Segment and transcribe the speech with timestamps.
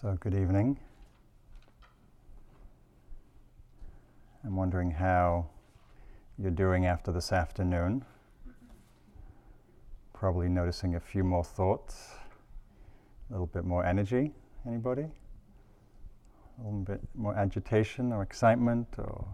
[0.00, 0.78] So, good evening.
[4.42, 5.50] I'm wondering how
[6.38, 8.06] you're doing after this afternoon.
[10.14, 12.14] Probably noticing a few more thoughts,
[13.28, 14.32] a little bit more energy.
[14.66, 15.02] Anybody?
[15.02, 19.28] A little bit more agitation or excitement, or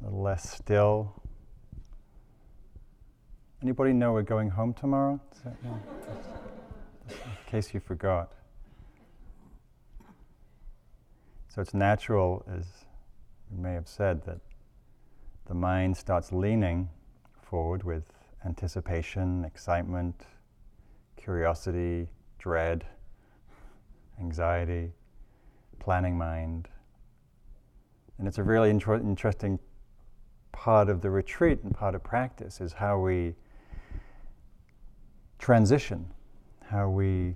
[0.00, 1.20] a little less still.
[3.64, 5.20] Anybody know we're going home tomorrow?
[5.44, 7.16] In
[7.48, 8.34] case you forgot.
[11.54, 12.64] So it's natural, as
[13.50, 14.38] you may have said, that
[15.44, 16.88] the mind starts leaning
[17.42, 18.10] forward with
[18.46, 20.24] anticipation, excitement,
[21.16, 22.86] curiosity, dread,
[24.18, 24.92] anxiety,
[25.78, 26.68] planning mind.
[28.16, 29.58] And it's a really intro- interesting
[30.52, 33.34] part of the retreat and part of practice is how we
[35.38, 36.06] transition,
[36.70, 37.34] how we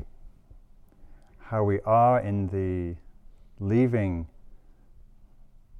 [1.38, 2.96] how we are in the
[3.58, 4.26] leaving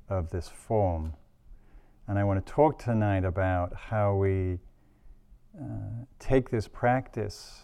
[0.08, 1.14] of this form.
[2.08, 4.58] And I want to talk tonight about how we
[5.60, 7.62] uh, take this practice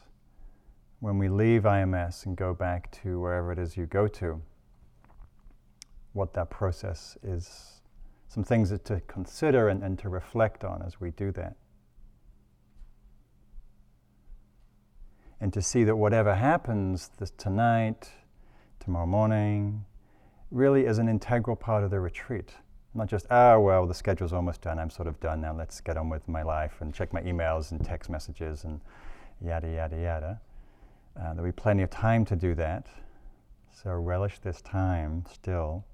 [1.01, 4.41] when we leave IMS and go back to wherever it is you go to,
[6.13, 7.81] what that process is,
[8.29, 11.57] some things to consider and, and to reflect on as we do that.
[15.41, 18.13] And to see that whatever happens this tonight,
[18.79, 19.85] tomorrow morning,
[20.53, 22.53] really is an integral part of the retreat.
[22.95, 25.81] Not just, ah, oh, well, the schedule's almost done, I'm sort of done now, let's
[25.81, 28.81] get on with my life and check my emails and text messages and
[29.41, 30.41] yada, yada, yada.
[31.19, 32.87] Uh, there'll be plenty of time to do that.
[33.73, 35.85] So relish this time still.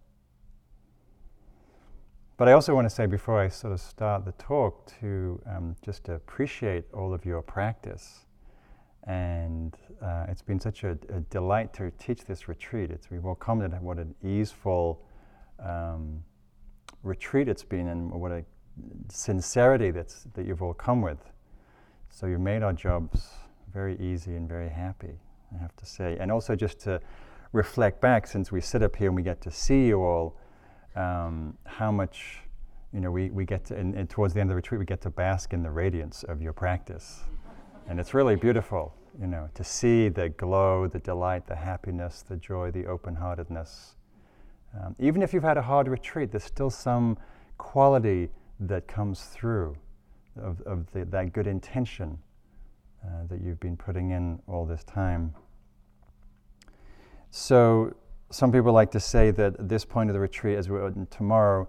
[2.36, 5.76] But I also want to say before I sort of start the talk to um,
[5.84, 8.26] just appreciate all of your practice.
[9.04, 12.90] And uh, it's been such a, a, delight to teach this retreat.
[12.90, 15.02] It's, we've all commented what an easeful
[15.64, 16.22] um,
[17.02, 18.44] retreat it's been and what a
[19.08, 21.18] sincerity that's, that you've all come with.
[22.10, 23.28] So you've made our jobs
[23.72, 25.14] very easy and very happy,
[25.54, 26.16] I have to say.
[26.20, 27.00] And also just to
[27.52, 30.36] reflect back, since we sit up here and we get to see you all,
[30.96, 32.40] um, how much,
[32.92, 34.84] you know, we, we get to, and, and towards the end of the retreat, we
[34.84, 37.20] get to bask in the radiance of your practice.
[37.88, 42.36] And it's really beautiful you know, to see the glow, the delight, the happiness, the
[42.36, 43.96] joy, the open heartedness.
[44.78, 47.18] Um, even if you've had a hard retreat, there's still some
[47.56, 48.28] quality
[48.60, 49.76] that comes through
[50.40, 52.18] of, of the, that good intention
[53.04, 55.34] uh, that you've been putting in all this time.
[57.30, 57.94] So,
[58.30, 61.66] some people like to say that this point of the retreat, as we're tomorrow,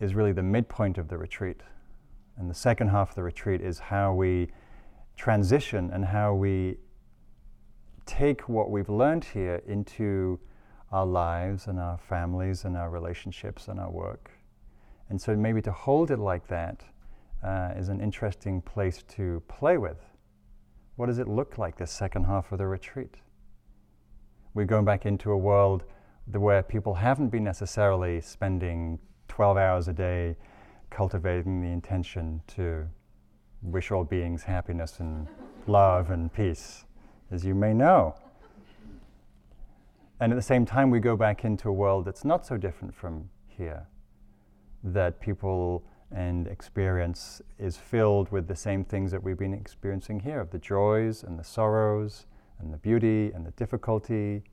[0.00, 1.62] is really the midpoint of the retreat.
[2.36, 4.48] And the second half of the retreat is how we
[5.16, 6.76] transition and how we
[8.06, 10.38] take what we've learned here into
[10.92, 14.30] our lives and our families and our relationships and our work.
[15.08, 16.84] And so maybe to hold it like that
[17.42, 19.98] uh, is an interesting place to play with.
[20.96, 23.16] What does it look like the second half of the retreat?
[24.54, 25.84] We're going back into a world
[26.32, 28.98] where people haven't been necessarily spending
[29.28, 30.36] 12 hours a day
[30.90, 32.86] cultivating the intention to
[33.64, 35.26] wish all beings happiness and
[35.66, 36.84] love and peace,
[37.30, 38.14] as you may know.
[40.20, 42.94] And at the same time, we go back into a world that's not so different
[42.94, 43.86] from here,
[44.82, 50.40] that people and experience is filled with the same things that we've been experiencing here
[50.40, 52.26] of the joys and the sorrows
[52.60, 54.44] and the beauty and the difficulty.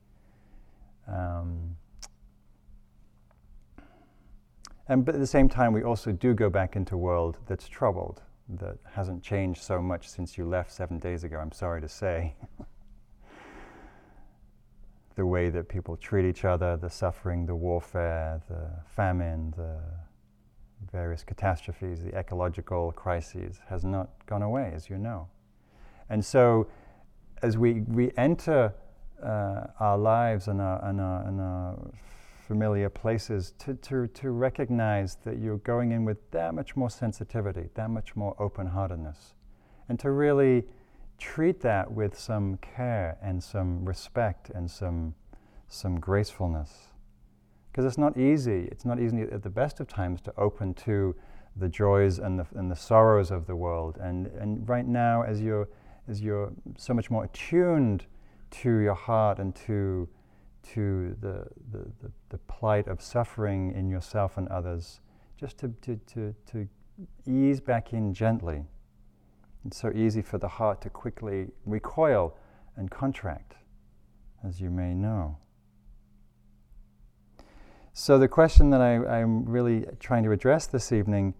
[1.06, 1.76] Um,
[4.88, 7.68] and but at the same time, we also do go back into a world that's
[7.68, 8.22] troubled
[8.58, 12.34] that hasn't changed so much since you left seven days ago, I'm sorry to say.
[15.14, 19.78] the way that people treat each other, the suffering, the warfare, the famine, the
[20.90, 25.28] various catastrophes, the ecological crises has not gone away, as you know.
[26.08, 26.66] And so,
[27.42, 28.74] as we, we enter
[29.22, 31.78] uh, our lives and our, and our, and our
[32.52, 37.70] familiar places to, to, to recognize that you're going in with that much more sensitivity,
[37.72, 39.32] that much more open heartedness,
[39.88, 40.62] and to really
[41.16, 45.14] treat that with some care and some respect and some,
[45.66, 46.88] some gracefulness.
[47.70, 51.16] Because it's not easy, it's not easy at the best of times to open to
[51.56, 53.96] the joys and the, and the sorrows of the world.
[53.98, 55.70] And, and right now, as you're,
[56.06, 58.04] as you're so much more attuned
[58.50, 60.06] to your heart and to
[60.62, 65.00] to the, the, the, the, plight of suffering in yourself and others,
[65.36, 66.68] just to, to, to, to
[67.26, 68.64] ease back in gently.
[69.64, 72.36] It's so easy for the heart to quickly recoil
[72.76, 73.56] and contract.
[74.44, 75.38] as you may know.
[77.94, 81.34] So, the question that I, am really trying to address this evening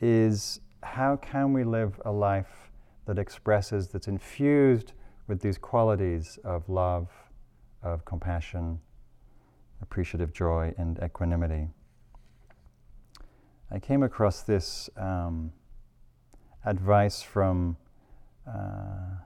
[0.00, 2.72] is how can we live a life
[3.06, 4.92] that expresses, that's infused
[5.28, 7.08] with these qualities of love,
[7.82, 8.80] of compassion,
[9.80, 11.68] appreciative joy, and equanimity?
[13.70, 15.52] I came across this um,
[16.64, 17.76] advice from
[18.46, 19.16] uh,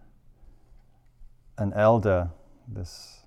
[1.58, 2.30] an elder.
[2.68, 3.20] This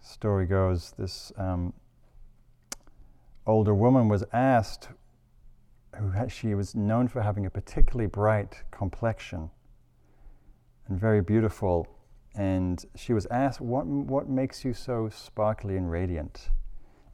[0.00, 1.72] story goes this um,
[3.46, 4.88] older woman was asked,
[5.98, 9.50] who had, she was known for having a particularly bright complexion
[10.88, 11.88] and very beautiful.
[12.34, 16.50] And she was asked, what, what makes you so sparkly and radiant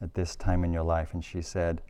[0.01, 1.13] at this time in your life?
[1.13, 1.83] And she said,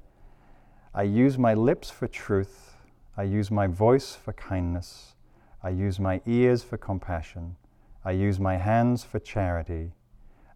[0.93, 2.75] I use my lips for truth,
[3.17, 5.15] I use my voice for kindness,
[5.62, 7.56] I use my ears for compassion,
[8.05, 9.93] I use my hands for charity,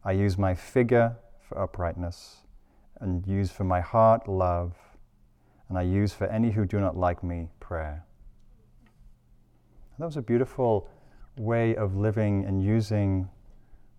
[0.05, 2.39] I use my figure for uprightness,
[3.01, 4.75] and use for my heart love,
[5.69, 8.05] and I use for any who do not like me prayer.
[10.01, 10.89] That was a beautiful
[11.37, 13.29] way of living and using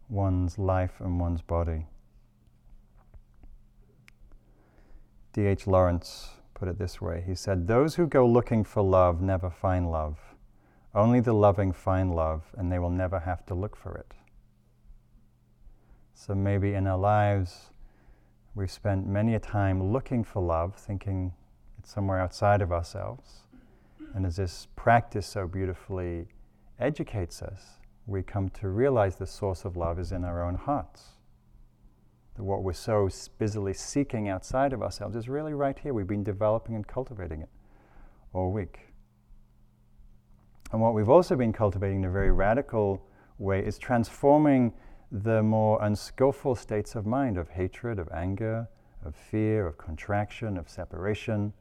[0.09, 1.85] one's life and one's body.
[5.33, 5.67] D.H.
[5.67, 9.91] Lawrence put it this way He said, Those who go looking for love never find
[9.91, 10.17] love.
[10.93, 14.13] Only the loving find love, and they will never have to look for it.
[16.13, 17.71] So maybe in our lives,
[18.55, 21.33] We've spent many a time looking for love, thinking
[21.77, 23.41] it's somewhere outside of ourselves.
[24.13, 26.27] And as this practice so beautifully
[26.79, 31.13] educates us, we come to realize the source of love is in our own hearts.
[32.35, 35.93] That what we're so busily seeking outside of ourselves is really right here.
[35.93, 37.49] We've been developing and cultivating it
[38.33, 38.79] all week.
[40.71, 43.07] And what we've also been cultivating in a very radical
[43.37, 44.73] way is transforming
[45.11, 48.67] the more unskillful states of mind of hatred, of anger,
[49.05, 51.53] of fear, of contraction, of separation,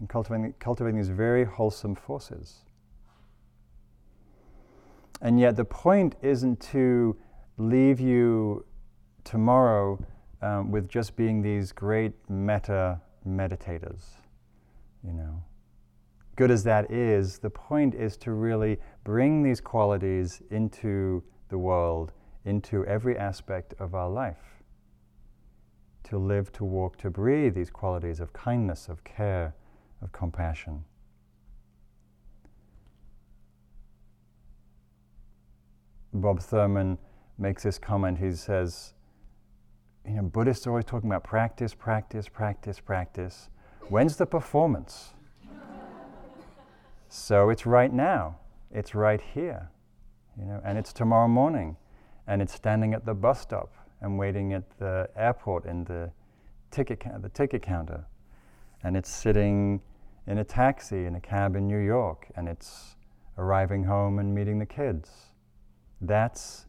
[0.00, 2.64] and cultivating, cultivating these very wholesome forces.
[5.22, 7.16] And yet, the point isn't to
[7.56, 8.66] leave you
[9.22, 10.04] tomorrow
[10.42, 14.16] um, with just being these great metta meditators,
[15.06, 15.44] you know.
[16.34, 22.12] Good as that is, the point is to really bring these qualities into the world
[22.44, 24.62] into every aspect of our life.
[26.04, 29.54] To live, to walk, to breathe these qualities of kindness, of care,
[30.00, 30.84] of compassion.
[36.12, 36.98] Bob Thurman
[37.38, 38.18] makes this comment.
[38.18, 38.94] He says,
[40.06, 43.48] You know, Buddhists are always talking about practice, practice, practice, practice.
[43.88, 45.14] When's the performance?
[47.08, 48.38] so it's right now,
[48.70, 49.70] it's right here,
[50.38, 51.76] you know, and it's tomorrow morning,
[52.26, 56.10] and it's standing at the bus stop and waiting at the airport in the
[56.70, 58.04] ticket, the ticket counter.
[58.84, 59.80] And it's sitting
[60.26, 62.96] in a taxi in a cab in New York, and it's
[63.38, 65.31] arriving home and meeting the kids.
[66.04, 66.66] That's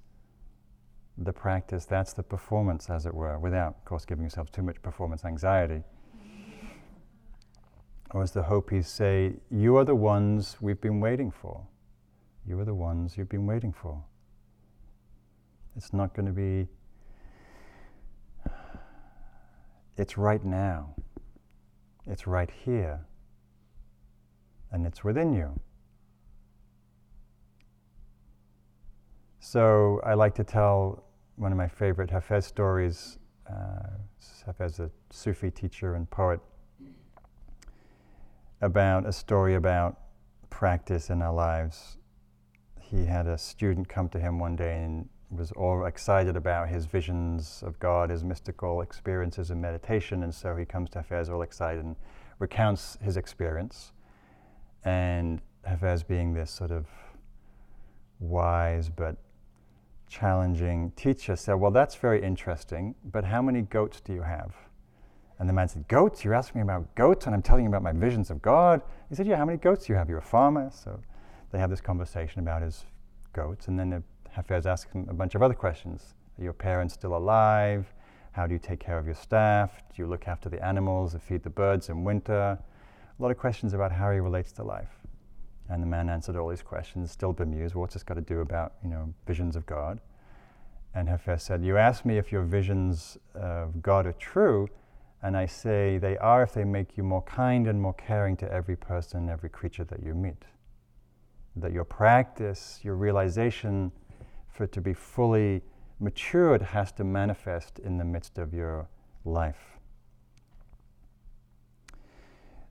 [1.17, 4.79] the practice, that's the performance, as it were, without, of course, giving yourself too much
[4.83, 5.83] performance anxiety.
[8.11, 11.65] Or as the Hopis say, you are the ones we've been waiting for.
[12.47, 14.03] You are the ones you've been waiting for.
[15.75, 16.67] It's not going to be,
[19.97, 20.93] it's right now.
[22.05, 22.99] It's right here.
[24.71, 25.59] And it's within you.
[29.45, 31.03] So I like to tell
[31.35, 33.19] one of my favorite Hafez stories.
[33.45, 33.89] Uh,
[34.47, 36.39] Hafez, a Sufi teacher and poet,
[38.61, 39.99] about a story about
[40.49, 41.97] practice in our lives.
[42.79, 46.85] He had a student come to him one day and was all excited about his
[46.85, 51.41] visions of God, his mystical experiences in meditation, and so he comes to Hafez all
[51.41, 51.97] excited and
[52.39, 53.91] recounts his experience.
[54.85, 56.87] And Hafez, being this sort of
[58.19, 59.17] wise but
[60.13, 64.53] challenging teacher, said, Well, that's very interesting, but how many goats do you have?
[65.39, 66.23] And the man said, Goats?
[66.23, 68.81] You're asking me about goats, and I'm telling you about my visions of God?
[69.09, 70.09] He said, Yeah, how many goats do you have?
[70.09, 70.69] You're a farmer.
[70.71, 70.99] So
[71.51, 72.85] they have this conversation about his
[73.33, 74.03] goats, and then the
[74.37, 76.13] Hafez asks him a bunch of other questions.
[76.39, 77.91] Are your parents still alive?
[78.33, 79.71] How do you take care of your staff?
[79.95, 82.57] Do you look after the animals and feed the birds in winter?
[83.19, 84.89] A lot of questions about how he relates to life.
[85.73, 87.73] And the man answered all these questions, still bemused.
[87.73, 89.99] What's this got to do about, you know, visions of God?
[90.93, 94.67] And Hafez said, You ask me if your visions of God are true,
[95.23, 98.53] and I say they are if they make you more kind and more caring to
[98.53, 100.45] every person and every creature that you meet.
[101.55, 103.91] That your practice, your realization,
[104.49, 105.63] for it to be fully
[105.99, 108.87] matured has to manifest in the midst of your
[109.25, 109.72] life.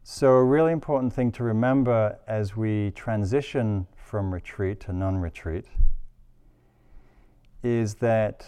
[0.05, 5.67] So, a really important thing to remember as we transition from retreat to non retreat
[7.63, 8.45] is that,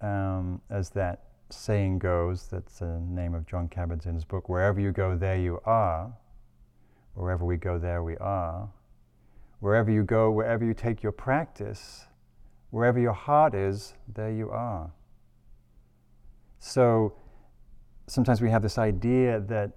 [0.00, 5.16] um, as that saying goes, that's the name of Jon Kabat-Zinn's book, wherever you go,
[5.16, 6.12] there you are.
[7.14, 8.68] Wherever we go, there we are.
[9.60, 12.06] Wherever you go, wherever you take your practice,
[12.70, 14.90] wherever your heart is, there you are.
[16.58, 17.12] So
[18.08, 19.70] sometimes we have this idea that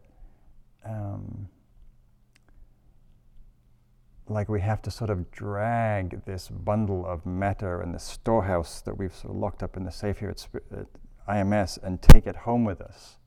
[0.85, 1.47] um,
[4.27, 8.97] like we have to sort of drag this bundle of matter and the storehouse that
[8.97, 10.47] we've sort of locked up in the safe here at,
[10.77, 10.87] at
[11.27, 13.17] IMS and take it home with us.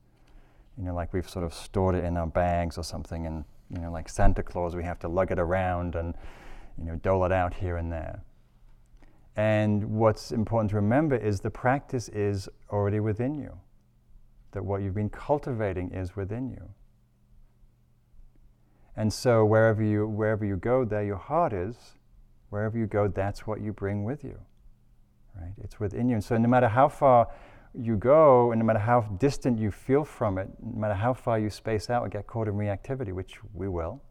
[0.77, 3.79] You know, like we've sort of stored it in our bags or something, and you
[3.79, 6.15] know, like Santa Claus, we have to lug it around and
[6.77, 8.21] you know, dole it out here and there.
[9.37, 13.57] And what's important to remember is the practice is already within you,
[14.51, 16.69] that what you've been cultivating is within you.
[18.97, 21.75] And so wherever you, wherever you go, there your heart is.
[22.49, 24.39] Wherever you go, that's what you bring with you.
[25.39, 25.51] Right?
[25.61, 26.15] It's within you.
[26.15, 27.27] And so no matter how far
[27.73, 31.37] you go, and no matter how distant you feel from it, no matter how far
[31.37, 34.01] you space out and get caught in reactivity, which we will,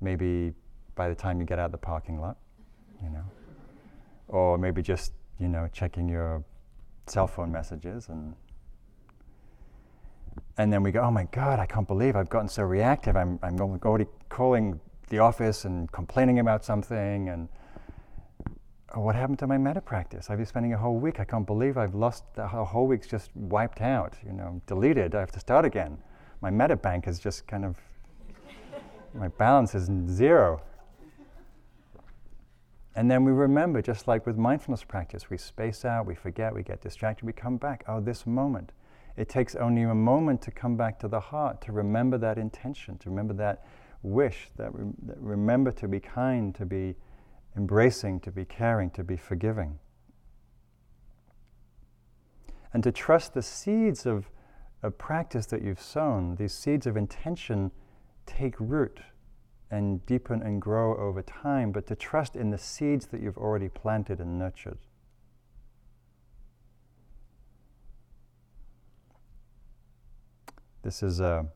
[0.00, 0.54] maybe
[0.94, 2.38] by the time you get out of the parking lot,
[3.02, 3.24] you know
[4.28, 6.44] or maybe just you know checking your
[7.06, 8.34] cell phone messages and
[10.56, 13.16] and then we go, oh my God, I can't believe I've gotten so reactive.
[13.16, 17.28] I'm, I'm already calling the office and complaining about something.
[17.28, 17.48] And
[18.94, 20.30] oh, what happened to my metta practice?
[20.30, 21.18] I've been spending a whole week.
[21.18, 25.14] I can't believe I've lost the whole week's just wiped out, you know, deleted.
[25.14, 25.98] I have to start again.
[26.40, 27.76] My metta bank is just kind of,
[29.12, 30.62] my balance is zero.
[32.96, 36.62] And then we remember, just like with mindfulness practice, we space out, we forget, we
[36.62, 37.82] get distracted, we come back.
[37.88, 38.70] Oh, this moment.
[39.16, 42.98] It takes only a moment to come back to the heart, to remember that intention,
[42.98, 43.64] to remember that
[44.02, 46.94] wish, that, re- that remember to be kind, to be
[47.56, 49.78] embracing, to be caring, to be forgiving.
[52.72, 54.28] And to trust the seeds of,
[54.82, 57.70] of practice that you've sown, these seeds of intention
[58.26, 59.00] take root
[59.70, 63.68] and deepen and grow over time, but to trust in the seeds that you've already
[63.68, 64.78] planted and nurtured.
[70.84, 71.46] This is a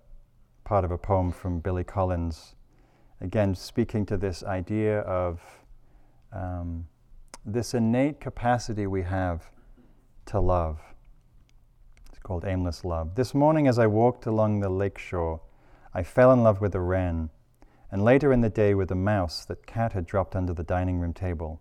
[0.64, 2.54] part of a poem from Billy Collins,
[3.20, 5.42] again speaking to this idea of
[6.32, 6.86] um,
[7.44, 9.50] this innate capacity we have
[10.24, 10.80] to love.
[12.08, 13.16] It's called aimless love.
[13.16, 15.42] This morning, as I walked along the lake shore,
[15.92, 17.28] I fell in love with a wren
[17.92, 21.00] and later in the day with a mouse that Cat had dropped under the dining
[21.00, 21.60] room table.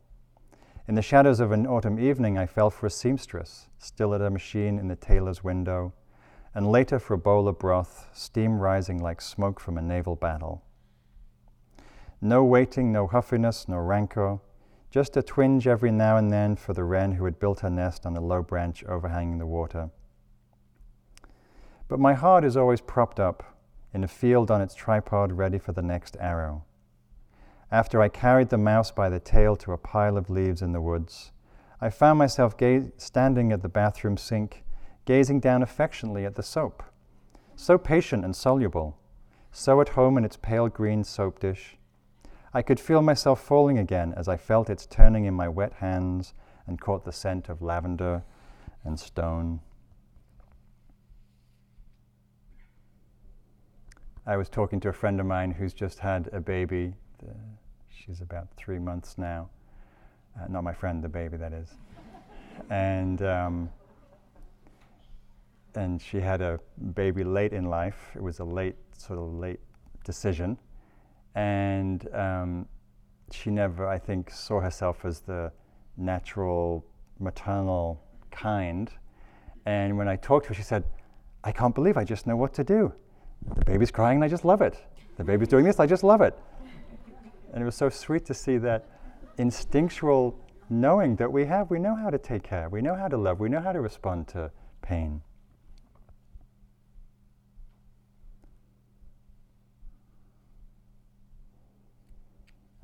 [0.88, 4.29] In the shadows of an autumn evening, I fell for a seamstress, still at a
[4.29, 5.91] machine in the tailor's window,
[6.58, 10.64] and later for a bowl of broth, steam rising like smoke from a naval battle.
[12.20, 14.40] No waiting, no huffiness, no rancor,
[14.90, 18.08] just a twinge every now and then for the wren who had built her nest
[18.08, 19.92] on a low branch overhanging the water.
[21.88, 23.56] But my heart is always propped up
[23.94, 26.66] in a field on its tripod ready for the next arrow.
[27.70, 30.82] After I carried the mouse by the tail to a pile of leaves in the
[30.82, 31.32] woods,
[31.80, 34.64] I found myself ga- standing at the bathroom sink,
[35.08, 36.84] gazing down affectionately at the soap.
[37.56, 38.98] So patient and soluble,
[39.54, 41.78] so at home in its pale green soap dish.
[42.54, 46.34] I could feel myself falling again as I felt its turning in my wet hands
[46.68, 48.24] and caught the scent of lavender
[48.84, 49.62] and stone.
[54.26, 56.96] I was talking to a friend of mine who's just had a baby.
[57.90, 59.50] She's about three months now.
[60.38, 61.70] Uh, not my friend, the baby, that is.
[62.70, 63.70] and um,
[65.77, 66.60] and she had a
[66.93, 68.12] baby late in life.
[68.15, 69.60] It was a late, sort of late
[70.03, 70.57] decision,
[71.36, 72.67] and um,
[73.31, 75.51] she never, I think, saw herself as the
[75.96, 76.84] natural
[77.19, 78.89] maternal kind.
[79.65, 80.84] And when I talked to her, she said,
[81.43, 82.91] "I can't believe I just know what to do."
[83.55, 84.75] The baby's crying, and I just love it.
[85.17, 86.38] The baby's doing this, I just love it.
[87.53, 88.86] And it was so sweet to see that
[89.38, 91.69] instinctual knowing that we have.
[91.69, 93.81] We know how to take care, we know how to love, we know how to
[93.81, 95.22] respond to pain.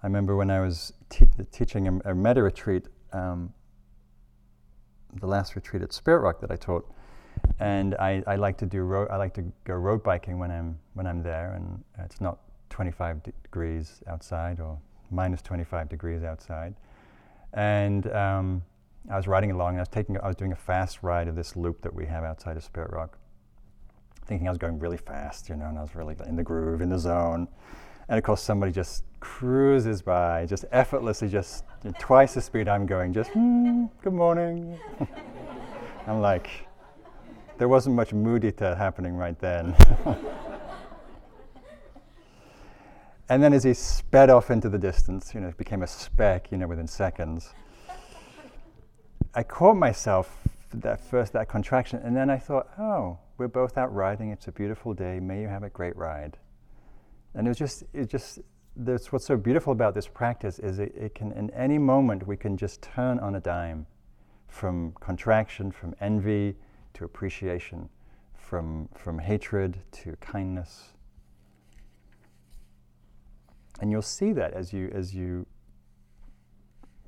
[0.04, 3.54] I remember when I was te- teaching a, a metta retreat, um,
[5.22, 6.86] the last retreat at Spirit Rock that I taught,
[7.60, 10.78] and I, I like to do road, I like to go road biking when I'm
[10.94, 14.78] when I'm there, and it's not 25 degrees outside or
[15.10, 16.76] minus 25 degrees outside,
[17.54, 18.62] and um,
[19.10, 21.36] I was riding along and I was taking, I was doing a fast ride of
[21.36, 23.18] this loop that we have outside of Spirit Rock,
[24.26, 26.82] thinking I was going really fast, you know, and I was really in the groove,
[26.82, 27.48] in the zone.
[28.10, 31.64] And of course, somebody just cruises by, just effortlessly, just
[32.00, 34.78] twice the speed I'm going, just, mm, good morning.
[36.08, 36.50] I'm like,
[37.58, 39.76] there wasn't much mudita happening right then.
[43.30, 46.52] and then as he sped off into the distance, you know, it became a speck,
[46.52, 47.54] you know, within seconds.
[49.34, 50.38] I caught myself
[50.74, 54.32] that first, that contraction, and then I thought, oh, we're both out riding.
[54.32, 55.20] It's a beautiful day.
[55.20, 56.38] May you have a great ride.
[57.36, 58.40] And it was just, it just,
[58.76, 62.38] that's what's so beautiful about this practice is it, it can, in any moment, we
[62.38, 63.86] can just turn on a dime
[64.48, 66.56] from contraction, from envy
[66.94, 67.90] to appreciation,
[68.36, 70.94] from, from hatred to kindness.
[73.82, 75.48] And you'll see that as you, as you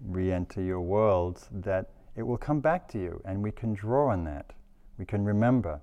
[0.01, 4.11] re enter your world, that it will come back to you, and we can draw
[4.11, 4.53] on that.
[4.97, 5.81] We can remember.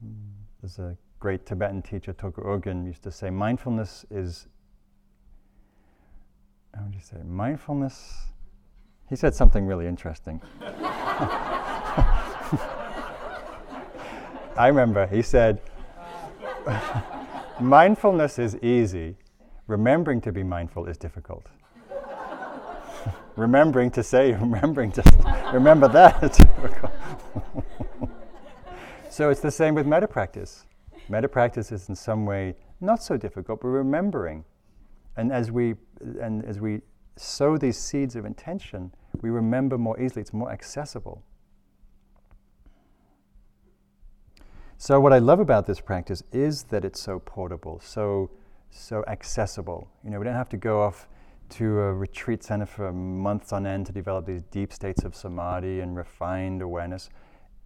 [0.00, 0.12] Hmm,
[0.60, 4.48] there's a great Tibetan teacher, Tulku Urgyen, used to say mindfulness is,
[6.74, 8.24] how would you say, mindfulness?
[9.08, 10.42] He said something really interesting.
[14.56, 15.60] I remember he said,
[17.60, 19.14] mindfulness is easy,
[19.68, 21.46] remembering to be mindful is difficult.
[23.36, 25.04] remembering to say, remembering to
[25.52, 26.92] remember that is difficult.
[29.08, 30.66] so it's the same with metta practice.
[31.12, 34.46] Metta practice is in some way not so difficult, but remembering.
[35.18, 35.74] And as we
[36.18, 36.80] and as we
[37.16, 40.22] sow these seeds of intention, we remember more easily.
[40.22, 41.22] It's more accessible.
[44.78, 48.30] So what I love about this practice is that it's so portable, so
[48.70, 49.88] so accessible.
[50.02, 51.08] You know, we don't have to go off
[51.50, 55.80] to a retreat center for months on end to develop these deep states of samadhi
[55.80, 57.10] and refined awareness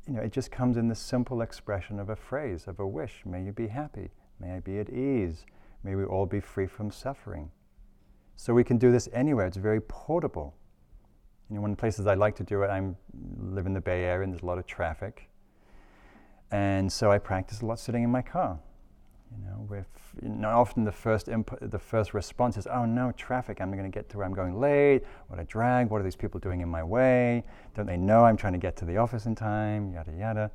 [0.06, 3.22] you know, it just comes in the simple expression of a phrase, of a wish.
[3.24, 4.10] May you be happy.
[4.38, 5.44] May I be at ease.
[5.82, 7.50] May we all be free from suffering.
[8.36, 9.46] So we can do this anywhere.
[9.46, 10.54] It's very portable.
[11.48, 12.82] You know, one of the places I like to do it, I
[13.40, 15.28] live in the Bay Area and there's a lot of traffic.
[16.50, 18.58] And so I practice a lot sitting in my car.
[19.32, 19.84] You know,
[20.22, 23.60] you know, often the first input, the first response is, "Oh no, traffic!
[23.60, 25.02] I'm going to get to where I'm going late.
[25.28, 25.90] What a drag!
[25.90, 27.44] What are these people doing in my way?
[27.74, 29.92] Don't they know I'm trying to get to the office in time?
[29.92, 30.50] Yada yada."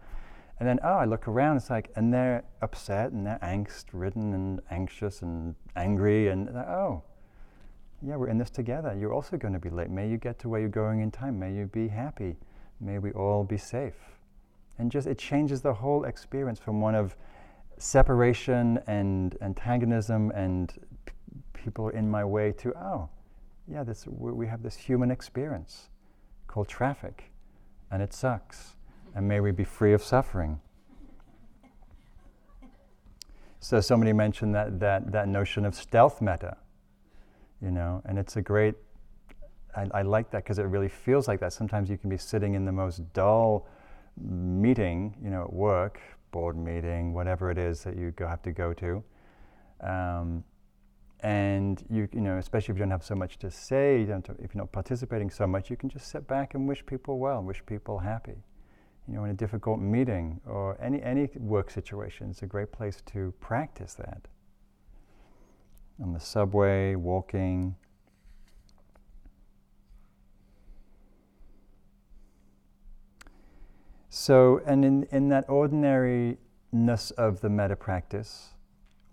[0.61, 1.57] And then, oh, I look around.
[1.57, 6.27] It's like, and they're upset and they're angst-ridden and anxious and angry.
[6.27, 7.03] And uh, oh,
[7.99, 8.95] yeah, we're in this together.
[8.95, 9.89] You're also going to be late.
[9.89, 11.39] May you get to where you're going in time.
[11.39, 12.37] May you be happy.
[12.79, 13.95] May we all be safe.
[14.77, 17.15] And just it changes the whole experience from one of
[17.81, 20.73] separation and antagonism and
[21.05, 21.13] p-
[21.53, 23.09] people in my way to, oh,
[23.67, 25.89] yeah, this, we have this human experience
[26.47, 27.31] called traffic,
[27.89, 28.75] and it sucks,
[29.15, 30.59] and may we be free of suffering.
[33.59, 36.57] So somebody mentioned that, that, that notion of stealth metta,
[37.61, 38.75] you know, and it's a great,
[39.75, 41.53] I, I like that because it really feels like that.
[41.53, 43.67] Sometimes you can be sitting in the most dull
[44.19, 45.99] meeting, you know, at work,
[46.31, 49.03] board meeting, whatever it is that you go, have to go to.
[49.81, 50.43] Um,
[51.21, 54.27] and you, you know, especially if you don't have so much to say, you don't,
[54.39, 57.41] if you're not participating so much, you can just sit back and wish people well,
[57.43, 58.43] wish people happy.
[59.07, 63.01] You know, in a difficult meeting or any, any work situation, it's a great place
[63.13, 64.27] to practice that.
[66.01, 67.75] On the subway, walking,
[74.13, 78.49] So, and in, in that ordinariness of the metta practice,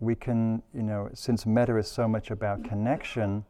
[0.01, 3.45] we can, you know, since metta is so much about connection,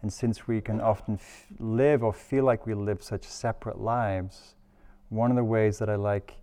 [0.00, 4.54] and since we can often f- live or feel like we live such separate lives,
[5.10, 6.36] one of the ways that I like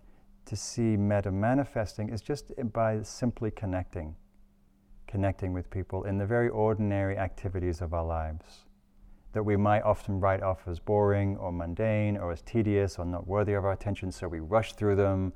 [0.44, 4.14] to see metta manifesting is just by simply connecting,
[5.08, 8.64] connecting with people in the very ordinary activities of our lives
[9.34, 13.26] that we might often write off as boring or mundane or as tedious or not
[13.26, 15.32] worthy of our attention, so we rush through them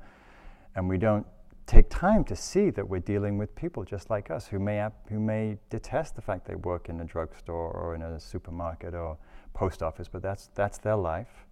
[0.75, 1.25] and we don't
[1.67, 5.19] take time to see that we're dealing with people just like us who may, who
[5.19, 9.17] may detest the fact they work in a drugstore or in a supermarket or
[9.53, 11.45] post office, but that's, that's their life.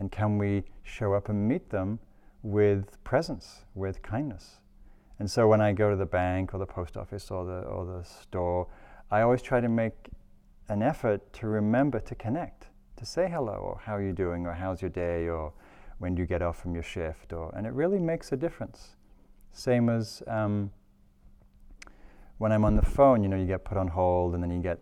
[0.00, 2.00] And can we show up and meet them
[2.42, 4.60] with presence, with kindness?
[5.18, 7.84] And so when I go to the bank or the post office or the, or
[7.84, 8.66] the store,
[9.10, 10.08] I always try to make
[10.68, 14.52] an effort to remember to connect, to say hello, or how are you doing, or
[14.52, 15.52] how's your day, or
[15.98, 18.96] when do you get off from your shift, or, and it really makes a difference.
[19.52, 20.70] Same as um,
[22.38, 24.60] when I'm on the phone, you know, you get put on hold and then you
[24.60, 24.80] get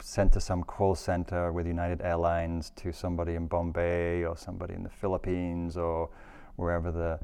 [0.00, 4.82] sent to some call center with United Airlines to somebody in Bombay or somebody in
[4.82, 6.10] the Philippines or
[6.56, 7.18] wherever the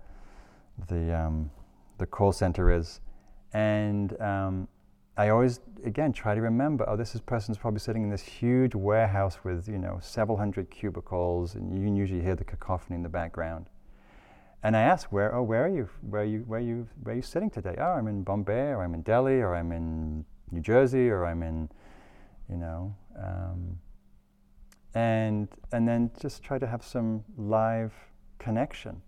[0.89, 1.51] the um,
[1.99, 3.01] the call center is,
[3.53, 4.69] and um,
[5.19, 6.89] I always again try to remember.
[6.89, 10.71] Oh, this is person's probably sitting in this huge warehouse with you know several hundred
[10.71, 13.67] cubicles, and you can usually hear the cacophony in the background.
[14.63, 15.89] And I ask, where, oh, where are you?
[16.03, 17.77] Where are you, where are you, where are you sitting today?
[17.79, 21.43] Oh, I'm in Bombay, or I'm in Delhi, or I'm in New Jersey, or I'm
[21.43, 21.69] in,
[22.49, 23.79] you know, um,
[24.95, 27.93] and and then just try to have some live
[28.39, 29.03] connection.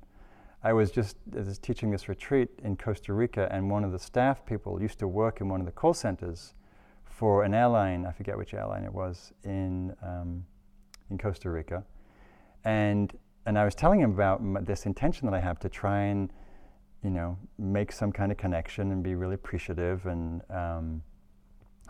[0.63, 3.99] I was just I was teaching this retreat in Costa Rica, and one of the
[3.99, 6.55] staff people used to work in one of the call centers
[7.05, 8.05] for an airline.
[8.05, 10.45] I forget which airline it was in um,
[11.11, 11.85] in Costa Rica,
[12.65, 13.13] and
[13.47, 16.31] and I was telling him about m- this intention that I have to try and,
[17.03, 20.05] you know, make some kind of connection and be really appreciative.
[20.05, 21.03] And um,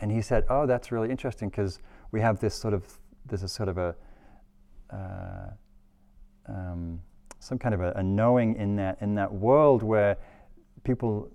[0.01, 1.81] and he said, "Oh, that's really interesting because
[2.13, 2.85] we have this sort of
[3.27, 3.97] there's a sort of a
[4.93, 5.51] uh,
[6.47, 7.01] um,
[7.41, 10.17] some kind of a, a, knowing in that in that world where
[10.85, 11.31] people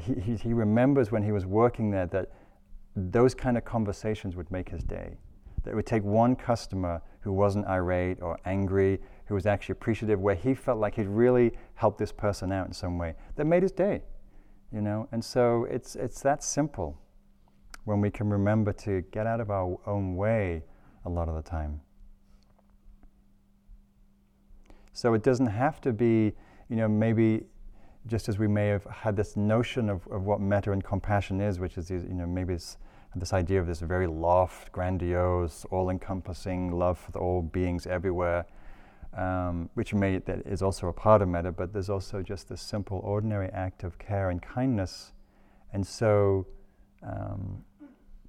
[0.00, 2.30] he, he, remembers when he was working there that
[2.96, 5.16] those kind of conversations would make his day.
[5.62, 10.20] That it would take one customer who wasn't irate or angry who was actually appreciative,
[10.20, 13.62] where he felt like he'd really helped this person out in some way that made
[13.62, 14.02] his day,
[14.72, 15.08] you know.
[15.12, 16.98] And so it's it's that simple
[17.84, 20.62] when we can remember to get out of our own way
[21.04, 21.80] a lot of the time.
[24.94, 26.32] So it doesn't have to be,
[26.70, 27.44] you know, maybe
[28.06, 31.58] just as we may have had this notion of, of what metta and compassion is,
[31.58, 32.78] which is, you know, maybe it's
[33.14, 38.46] this idea of this very loft, grandiose, all-encompassing love for all beings everywhere
[39.16, 42.60] um, which may that is also a part of metta, but there's also just this
[42.60, 45.12] simple, ordinary act of care and kindness,
[45.72, 46.46] and so
[47.02, 47.64] um,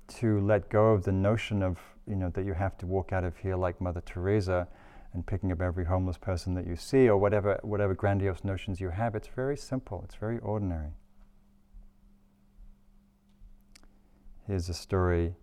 [0.07, 3.23] to let go of the notion of you know that you have to walk out
[3.23, 4.67] of here like Mother Teresa
[5.15, 8.89] and picking up every homeless person that you see or whatever whatever grandiose notions you
[8.89, 9.15] have.
[9.15, 10.01] It's very simple.
[10.05, 10.91] It's very ordinary.
[14.47, 15.33] Here's a story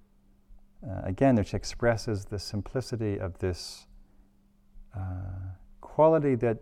[0.89, 3.87] uh, again, which expresses the simplicity of this
[4.97, 5.01] uh,
[5.81, 6.59] quality that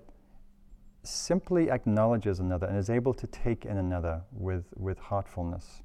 [1.03, 5.83] simply acknowledges another and is able to take in another with, with heartfulness.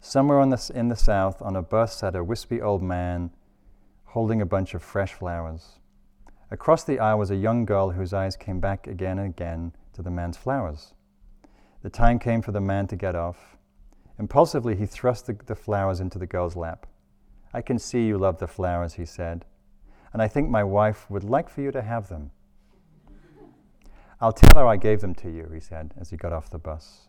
[0.00, 3.30] Somewhere on the, in the south, on a bus, sat a wispy old man
[4.12, 5.78] holding a bunch of fresh flowers.
[6.50, 10.02] Across the aisle was a young girl whose eyes came back again and again to
[10.02, 10.94] the man's flowers.
[11.82, 13.56] The time came for the man to get off.
[14.18, 16.86] Impulsively, he thrust the, the flowers into the girl's lap.
[17.52, 19.44] I can see you love the flowers, he said
[20.12, 22.30] and I think my wife would like for you to have them.
[24.20, 26.58] I'll tell her I gave them to you, he said as he got off the
[26.58, 27.08] bus.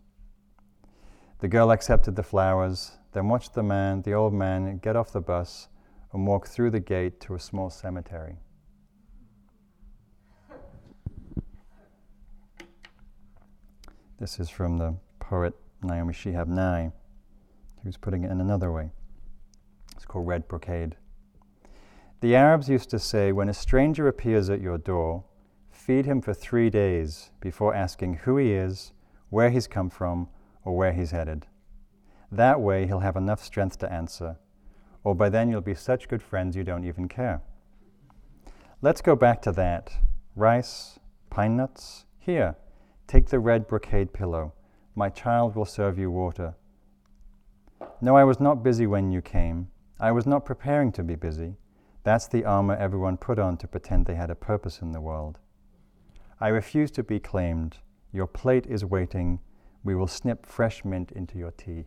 [1.39, 5.21] The girl accepted the flowers, then watched the man, the old man, get off the
[5.21, 5.67] bus
[6.13, 8.37] and walk through the gate to a small cemetery.
[14.19, 16.91] This is from the poet Naomi Shihab Nye,
[17.83, 18.91] who's putting it in another way.
[19.95, 20.95] It's called Red Brocade.
[22.21, 25.25] The Arabs used to say, when a stranger appears at your door,
[25.71, 28.93] feed him for three days before asking who he is,
[29.29, 30.29] where he's come from,
[30.63, 31.47] or where he's headed.
[32.31, 34.37] That way, he'll have enough strength to answer,
[35.03, 37.41] or by then you'll be such good friends you don't even care.
[38.81, 39.93] Let's go back to that.
[40.35, 42.05] Rice, pine nuts?
[42.19, 42.55] Here,
[43.07, 44.53] take the red brocade pillow.
[44.95, 46.55] My child will serve you water.
[48.01, 49.69] No, I was not busy when you came.
[49.99, 51.55] I was not preparing to be busy.
[52.03, 55.39] That's the armor everyone put on to pretend they had a purpose in the world.
[56.39, 57.77] I refuse to be claimed.
[58.11, 59.39] Your plate is waiting.
[59.83, 61.85] We will snip fresh mint into your tea.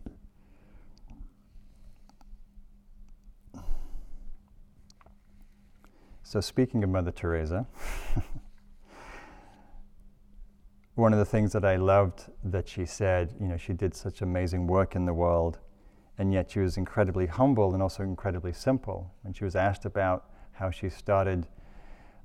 [6.29, 7.65] So, speaking of Mother Teresa,
[10.95, 14.21] one of the things that I loved that she said, you know, she did such
[14.21, 15.59] amazing work in the world
[16.17, 19.09] and yet she was incredibly humble and also incredibly simple.
[19.21, 21.47] When she was asked about how she started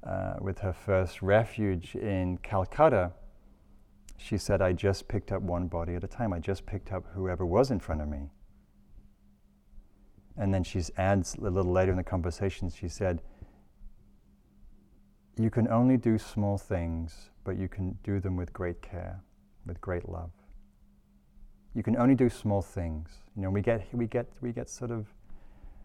[0.03, 3.12] uh, with her first refuge in Calcutta,
[4.17, 6.33] she said, I just picked up one body at a time.
[6.33, 8.31] I just picked up whoever was in front of me.
[10.37, 13.23] And then she adds a little later in the conversation, she said,
[15.38, 19.21] You can only do small things, but you can do them with great care,
[19.66, 20.31] with great love
[21.75, 23.09] you can only do small things.
[23.37, 25.07] You know, we get, we get, we get sort of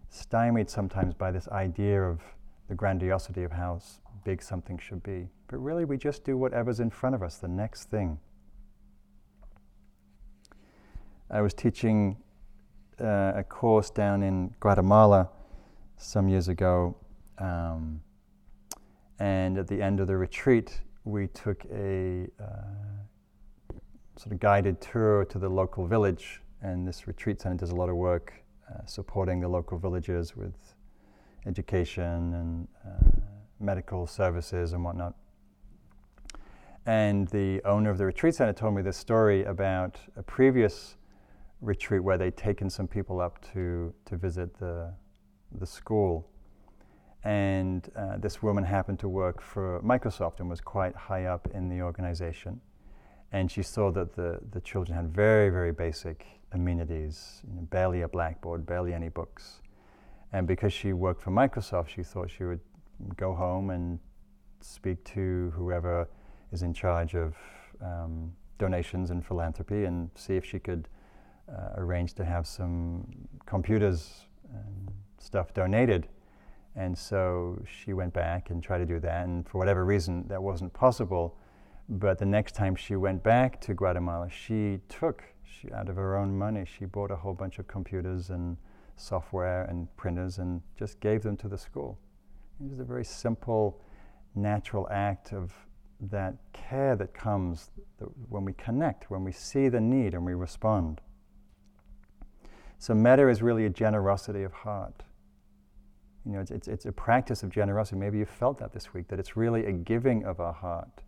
[0.10, 2.22] stymied sometimes by this idea of
[2.68, 3.80] the grandiosity of how
[4.26, 5.30] big something should be.
[5.48, 8.20] But really, we just do whatever's in front of us, the next thing.
[11.30, 12.18] I was teaching
[13.00, 15.30] uh, a course down in Guatemala
[15.98, 16.96] some years ago.
[17.38, 18.02] Um,
[19.20, 23.74] and at the end of the retreat, we took a uh,
[24.18, 26.42] sort of guided tour to the local village.
[26.62, 28.34] And this retreat center does a lot of work
[28.70, 30.54] uh, supporting the local villagers with
[31.46, 33.22] education and uh,
[33.60, 35.16] medical services and whatnot.
[36.86, 40.96] And the owner of the retreat center told me this story about a previous
[41.62, 44.94] retreat where they'd taken some people up to, to visit the,
[45.60, 46.30] the school.
[47.24, 51.68] And uh, this woman happened to work for Microsoft and was quite high up in
[51.68, 52.62] the organization.
[53.32, 58.02] And she saw that the, the children had very, very basic amenities, you know, barely
[58.02, 59.62] a blackboard, barely any books.
[60.32, 62.62] And because she worked for Microsoft, she thought she would
[63.18, 64.00] go home and
[64.62, 66.08] speak to whoever
[66.52, 67.36] is in charge of
[67.82, 70.88] um, donations and philanthropy and see if she could
[71.50, 73.06] uh, arrange to have some
[73.46, 76.08] computers and stuff donated.
[76.78, 80.42] And so she went back and tried to do that, and for whatever reason, that
[80.42, 81.36] wasn't possible.
[81.90, 86.16] But the next time she went back to Guatemala, she took, she, out of her
[86.16, 88.58] own money, she bought a whole bunch of computers and
[88.96, 91.98] software and printers and just gave them to the school.
[92.64, 93.82] It was a very simple,
[94.36, 95.54] natural act of
[96.00, 97.72] that care that comes
[98.30, 101.02] when we connect, when we see the need and we respond.
[102.78, 105.02] So, metta is really a generosity of heart.
[106.28, 107.96] You know, it's, it's, it's, a practice of generosity.
[107.96, 111.02] Maybe you felt that this week, that it's really a giving of our heart.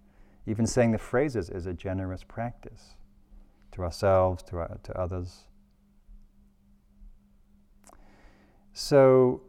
[0.48, 2.96] Even saying the phrases is a generous practice
[3.74, 5.42] to ourselves, to, our, to others.
[8.72, 9.42] So,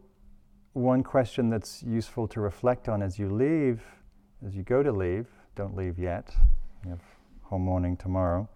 [0.73, 3.81] one question that's useful to reflect on as you leave,
[4.45, 6.35] as you go to leave, don't leave yet,
[6.83, 7.01] you have
[7.43, 8.49] whole morning tomorrow,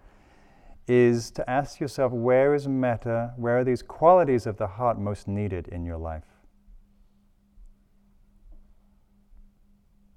[0.88, 5.30] is to ask yourself where is metta, where are these qualities of the heart most
[5.30, 6.24] needed in your life?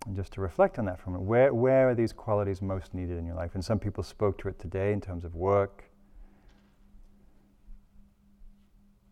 [0.09, 2.95] And just to reflect on that for a moment, where, where are these qualities most
[2.95, 3.55] needed in your life?
[3.55, 5.89] And some people spoke to it today in terms of work,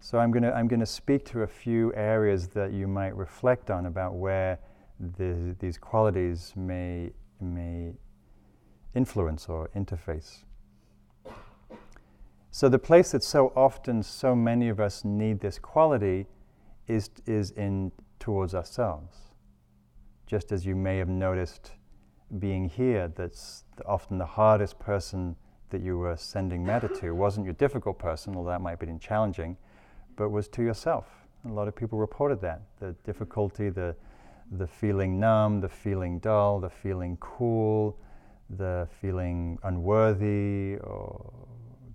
[0.07, 3.73] So I'm going to I'm to speak to a few areas that you might reflect
[3.73, 4.61] on about where
[5.01, 7.93] the, these qualities may may
[8.95, 10.45] influence or interface.
[12.53, 16.27] So the place that so often so many of us need this quality
[16.87, 19.17] is is in towards ourselves.
[20.27, 21.73] Just as you may have noticed
[22.39, 25.37] being here, that's often the hardest person
[25.71, 28.99] that you were sending metta to wasn't your difficult person, although that might have been
[28.99, 29.57] challenging
[30.17, 31.07] but was to yourself.
[31.45, 33.95] A lot of people reported that the difficulty, the,
[34.53, 37.99] the feeling numb, the feeling dull, the feeling cool,
[38.51, 41.33] the feeling unworthy, or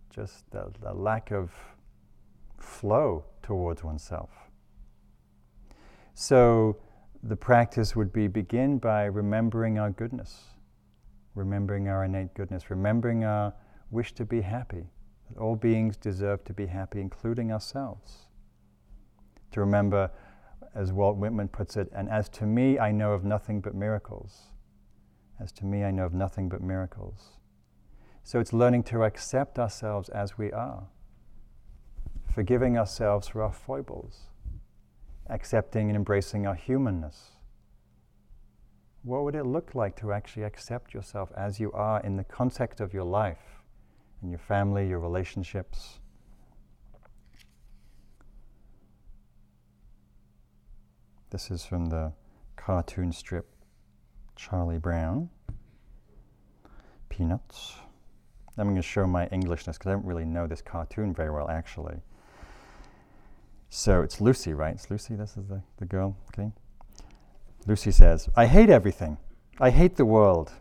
[0.10, 1.52] just the, the lack of
[2.58, 4.30] flow towards oneself.
[6.14, 6.78] So
[7.24, 10.46] the practice would be begin by remembering our goodness,
[11.36, 13.54] remembering our innate goodness, remembering our
[13.92, 14.86] wish to be happy,
[15.30, 18.28] that all beings deserve to be happy, including ourselves.
[19.52, 20.10] To remember,
[20.74, 24.50] as Walt Whitman puts it, and as to me, I know of nothing but miracles.
[25.40, 27.38] As to me, I know of nothing but miracles.
[28.24, 30.88] So it's learning to accept ourselves as we are,
[32.34, 34.31] forgiving ourselves for our foibles,
[35.28, 37.32] accepting and embracing our humanness.
[39.04, 42.80] What would it look like to actually accept yourself as you are in the context
[42.80, 43.62] of your life?
[44.22, 46.00] in your family, your relationships.
[51.32, 52.12] This is from the
[52.56, 53.48] cartoon strip
[54.36, 55.30] Charlie Brown.
[57.10, 57.76] Peanuts.
[58.58, 61.50] I'm going to show my Englishness because I don't really know this cartoon very well,
[61.50, 62.02] actually.
[63.74, 64.74] So it's Lucy, right?
[64.74, 66.52] It's Lucy, this is the, the girl, okay?
[67.66, 69.18] Lucy says, I hate everything.
[69.62, 70.52] I hate the world.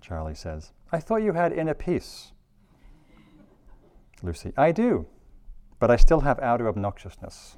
[0.00, 2.32] Charlie says, I thought you had inner peace.
[4.20, 5.06] Lucy, I do,
[5.78, 7.54] but I still have outer obnoxiousness.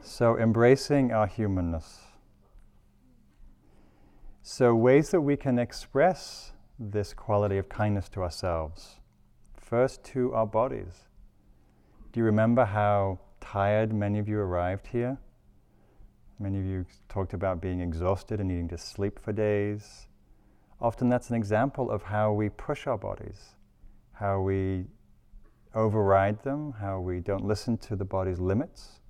[0.00, 2.00] so, embracing our humanness.
[4.42, 8.96] So, ways that we can express this quality of kindness to ourselves.
[9.56, 11.08] First, to our bodies.
[12.12, 15.18] Do you remember how tired many of you arrived here?
[16.38, 20.08] Many of you talked about being exhausted and needing to sleep for days.
[20.80, 23.54] Often that's an example of how we push our bodies,
[24.12, 24.86] how we
[25.74, 29.00] override them, how we don't listen to the body's limits.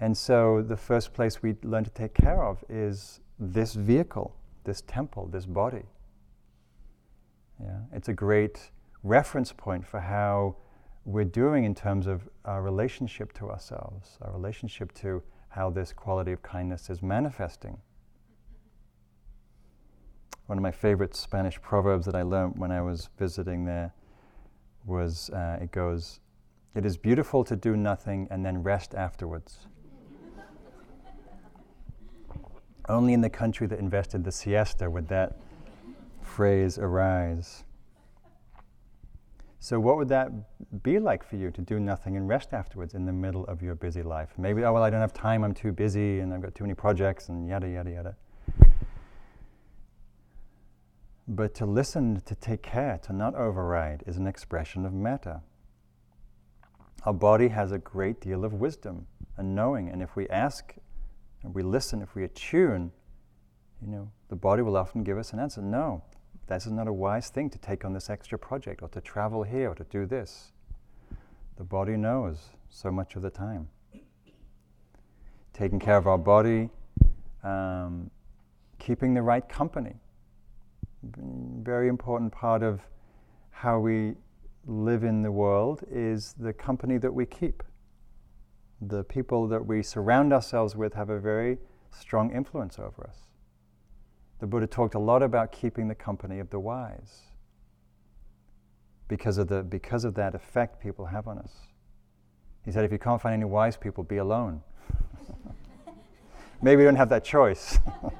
[0.00, 4.82] And so the first place we learn to take care of is this vehicle, this
[4.82, 5.84] temple, this body.
[7.62, 7.80] Yeah?
[7.92, 8.70] It's a great
[9.02, 10.56] reference point for how
[11.04, 16.32] we're doing in terms of our relationship to ourselves, our relationship to how this quality
[16.32, 17.78] of kindness is manifesting.
[20.46, 23.92] One of my favorite Spanish proverbs that I learned when I was visiting there
[24.84, 26.20] was uh, it goes,
[26.74, 29.66] It is beautiful to do nothing and then rest afterwards.
[32.88, 35.36] Only in the country that invested the siesta would that
[36.32, 37.64] phrase arise.
[39.60, 40.32] So, what would that
[40.82, 43.74] be like for you to do nothing and rest afterwards in the middle of your
[43.74, 44.30] busy life?
[44.36, 46.74] Maybe, oh, well, I don't have time, I'm too busy, and I've got too many
[46.74, 48.16] projects, and yada, yada, yada.
[51.28, 55.42] But to listen, to take care, to not override, is an expression of metta.
[57.04, 60.74] Our body has a great deal of wisdom and knowing, and if we ask,
[61.44, 62.90] and we listen, if we attune,
[63.80, 65.60] you know, the body will often give us an answer.
[65.60, 66.02] No,
[66.52, 69.42] this is not a wise thing to take on this extra project or to travel
[69.42, 70.52] here or to do this.
[71.56, 73.68] The body knows so much of the time.
[75.52, 76.70] Taking care of our body,
[77.42, 78.10] um,
[78.78, 79.94] keeping the right company.
[81.02, 82.80] Very important part of
[83.50, 84.14] how we
[84.66, 87.62] live in the world is the company that we keep.
[88.80, 91.58] The people that we surround ourselves with have a very
[91.90, 93.24] strong influence over us
[94.42, 97.20] the Buddha talked a lot about keeping the company of the wise
[99.06, 101.52] because of, the, because of that effect people have on us.
[102.64, 104.60] He said, if you can't find any wise people, be alone.
[106.60, 107.78] Maybe you don't have that choice.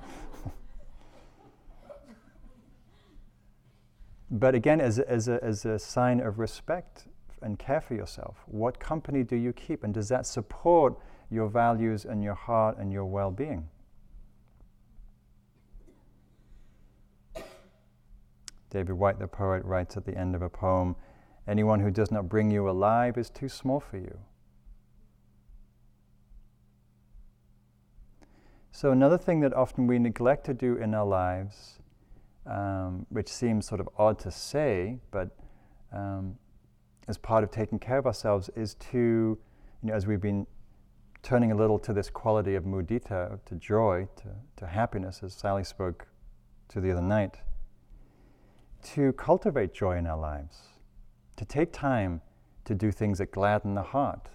[4.30, 7.08] but again, as as, a, as a sign of respect
[7.40, 9.82] and care for yourself, what company do you keep?
[9.82, 10.94] And does that support
[11.32, 13.66] your values and your heart and your well being?
[18.72, 20.96] David Whyte, the poet, writes at the end of a poem
[21.46, 24.18] Anyone who does not bring you alive is too small for you.
[28.70, 31.80] So, another thing that often we neglect to do in our lives,
[32.46, 35.36] um, which seems sort of odd to say, but
[35.92, 36.38] um,
[37.08, 39.38] as part of taking care of ourselves, is to, you
[39.82, 40.46] know, as we've been
[41.22, 45.64] turning a little to this quality of mudita, to joy, to, to happiness, as Sally
[45.64, 46.06] spoke
[46.68, 47.40] to the other night
[48.82, 50.58] to cultivate joy in our lives,
[51.36, 52.20] to take time
[52.64, 54.28] to do things that gladden the heart,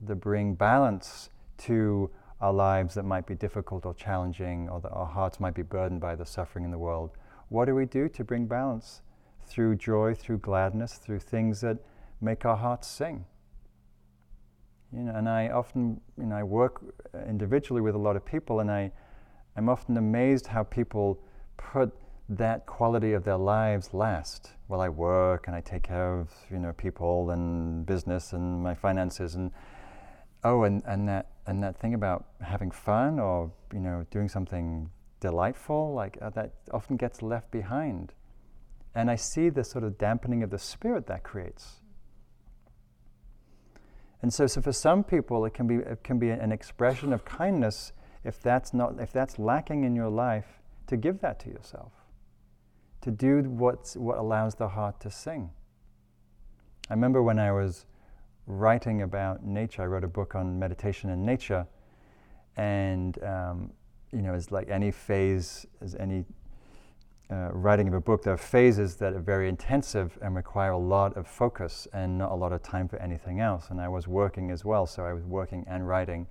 [0.00, 5.06] that bring balance to our lives that might be difficult or challenging, or that our
[5.06, 7.10] hearts might be burdened by the suffering in the world.
[7.48, 9.00] What do we do to bring balance
[9.46, 11.78] through joy, through gladness, through things that
[12.20, 13.24] make our hearts sing?
[14.92, 16.80] You know, and I often, you know, I work
[17.26, 18.92] individually with a lot of people, and I,
[19.56, 21.20] I'm often amazed how people
[21.56, 21.92] put
[22.28, 24.52] that quality of their lives last.
[24.66, 28.74] While I work and I take care of you know people and business and my
[28.74, 29.52] finances and
[30.42, 34.90] oh and, and that and that thing about having fun or you know doing something
[35.20, 38.12] delightful like uh, that often gets left behind.
[38.94, 41.82] And I see the sort of dampening of the spirit that creates.
[44.22, 47.24] And so, so for some people it can be it can be an expression of
[47.24, 47.92] kindness
[48.24, 51.92] if that's not if that's lacking in your life to give that to yourself
[53.06, 55.48] to do what's, what allows the heart to sing.
[56.90, 57.86] I remember when I was
[58.48, 61.68] writing about nature, I wrote a book on meditation and nature,
[62.56, 63.70] and um,
[64.12, 66.24] you know, as like any phase, as any
[67.30, 70.78] uh, writing of a book, there are phases that are very intensive and require a
[70.78, 73.70] lot of focus and not a lot of time for anything else.
[73.70, 76.26] And I was working as well, so I was working and writing,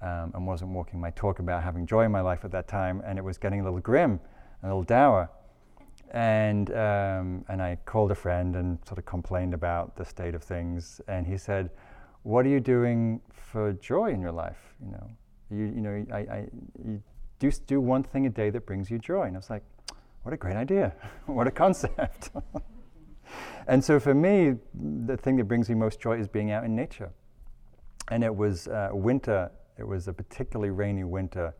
[0.00, 3.02] um, and wasn't walking my talk about having joy in my life at that time,
[3.04, 4.18] and it was getting a little grim,
[4.62, 5.28] a little dour.
[6.10, 10.42] And, um, and I called a friend and sort of complained about the state of
[10.42, 11.00] things.
[11.06, 11.70] And he said,
[12.24, 14.74] What are you doing for joy in your life?
[14.84, 15.10] You know,
[15.50, 16.48] you, you know, I, I,
[16.84, 17.02] you
[17.38, 19.22] do, do one thing a day that brings you joy.
[19.22, 19.62] And I was like,
[20.22, 20.94] What a great idea.
[21.26, 22.30] what a concept.
[23.68, 24.56] and so for me,
[25.04, 27.10] the thing that brings me most joy is being out in nature.
[28.10, 29.48] And it was uh, winter,
[29.78, 31.54] it was a particularly rainy winter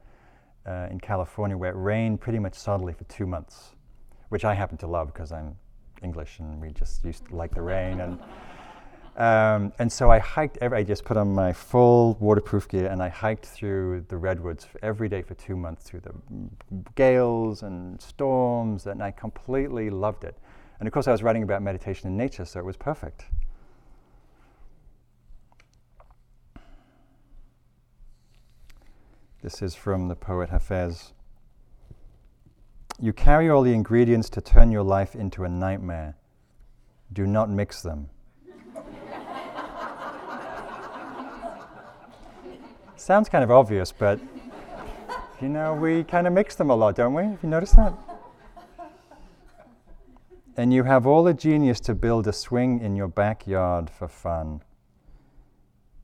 [0.66, 3.76] uh, in California where it rained pretty much solidly for two months
[4.30, 5.56] which I happen to love because I'm
[6.02, 8.00] English and we just used to like the rain.
[8.00, 8.18] And,
[9.16, 13.02] um, and so I hiked, every, I just put on my full waterproof gear and
[13.02, 16.14] I hiked through the redwoods every day for two months through the
[16.94, 20.38] gales and storms, and I completely loved it.
[20.78, 23.26] And of course, I was writing about meditation in nature, so it was perfect.
[29.42, 31.12] This is from the poet Hafez.
[33.02, 36.16] You carry all the ingredients to turn your life into a nightmare.
[37.14, 38.10] Do not mix them.
[42.96, 44.20] Sounds kind of obvious, but
[45.40, 47.22] you know, we kind of mix them a lot, don't we?
[47.22, 47.94] Have you noticed that?
[50.58, 54.62] And you have all the genius to build a swing in your backyard for fun.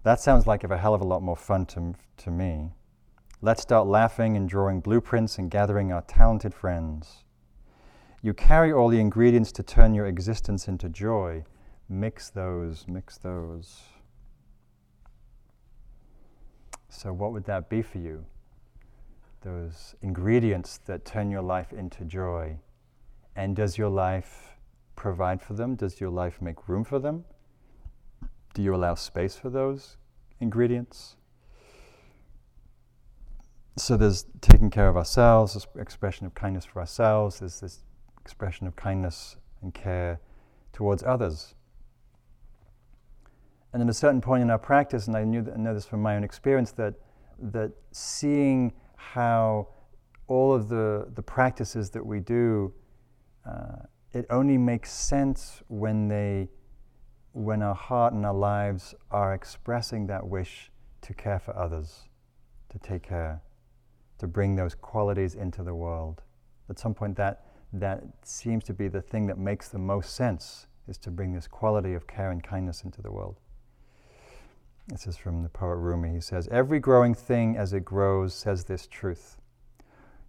[0.03, 2.71] That sounds like a hell of a lot more fun to, to me.
[3.43, 7.25] Let's start laughing and drawing blueprints and gathering our talented friends.
[8.23, 11.45] You carry all the ingredients to turn your existence into joy.
[11.87, 13.83] Mix those, mix those.
[16.89, 18.25] So, what would that be for you?
[19.43, 22.57] Those ingredients that turn your life into joy.
[23.37, 24.57] And does your life
[24.97, 25.75] provide for them?
[25.75, 27.27] Does your life make room for them?
[28.55, 29.99] Do you allow space for those
[30.41, 31.16] ingredients?
[33.79, 37.81] So there's taking care of ourselves, this expression of kindness for ourselves, there's this
[38.19, 40.19] expression of kindness and care
[40.73, 41.55] towards others.
[43.75, 45.85] And at a certain point in our practice, and I knew that, I know this
[45.85, 46.95] from my own experience, that,
[47.39, 49.69] that seeing how
[50.27, 52.73] all of the, the practices that we do,
[53.47, 56.49] uh, it only makes sense when they,
[57.33, 60.71] when our heart and our lives are expressing that wish
[61.03, 62.09] to care for others,
[62.71, 63.43] to take care
[64.19, 66.23] to bring those qualities into the world.
[66.69, 70.67] At some point, that, that seems to be the thing that makes the most sense,
[70.89, 73.37] is to bring this quality of care and kindness into the world.
[74.89, 76.13] This is from the poet Rumi.
[76.15, 79.39] He says, Every growing thing as it grows says this truth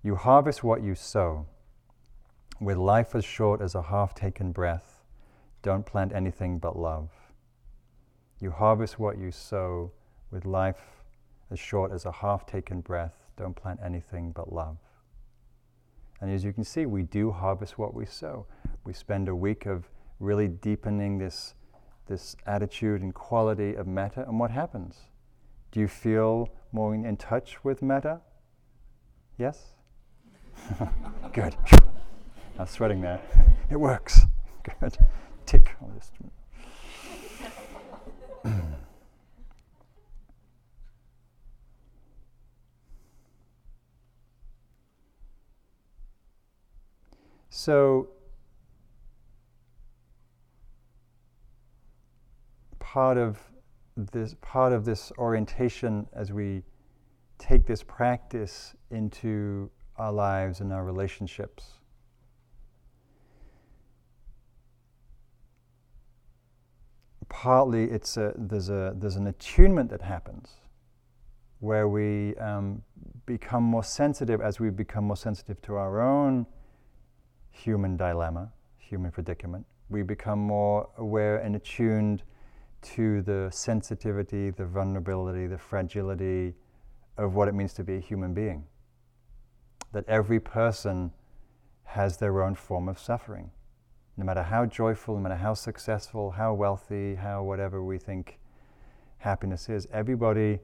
[0.01, 1.45] You harvest what you sow.
[2.59, 5.03] With life as short as a half taken breath,
[5.61, 7.11] don't plant anything but love.
[8.39, 9.91] You harvest what you sow
[10.31, 11.03] with life
[11.51, 14.77] as short as a half taken breath, don't plant anything but love.
[16.19, 18.47] And as you can see, we do harvest what we sow.
[18.83, 19.87] We spend a week of
[20.19, 21.53] really deepening this,
[22.07, 24.97] this attitude and quality of metta, and what happens?
[25.71, 28.21] Do you feel more in, touch with metta?
[29.37, 29.73] Yes?
[31.33, 31.55] Good.
[32.57, 33.21] I was sweating there.
[33.69, 34.21] It works.
[34.79, 34.97] Good.
[35.45, 35.75] Tick.
[47.57, 48.09] So,
[52.77, 53.39] part of
[53.95, 56.61] this part of this orientation as we
[57.39, 61.79] take this practice into our lives and our relationships.
[67.27, 70.57] Partly, it's a, there's, a, there's an attunement that happens
[71.59, 72.83] where we um,
[73.25, 76.45] become more sensitive as we become more sensitive to our own
[77.57, 79.65] human dilemma, human predicament.
[79.89, 82.23] We become more aware and attuned
[82.81, 86.53] to the sensitivity, the vulnerability, the fragility
[87.17, 88.65] of what it means to be a human being.
[89.91, 91.11] That every person
[91.83, 93.51] has their own form of suffering.
[94.17, 98.39] No matter how joyful, no matter how successful, how wealthy, how whatever we think
[99.19, 100.59] happiness is, everybody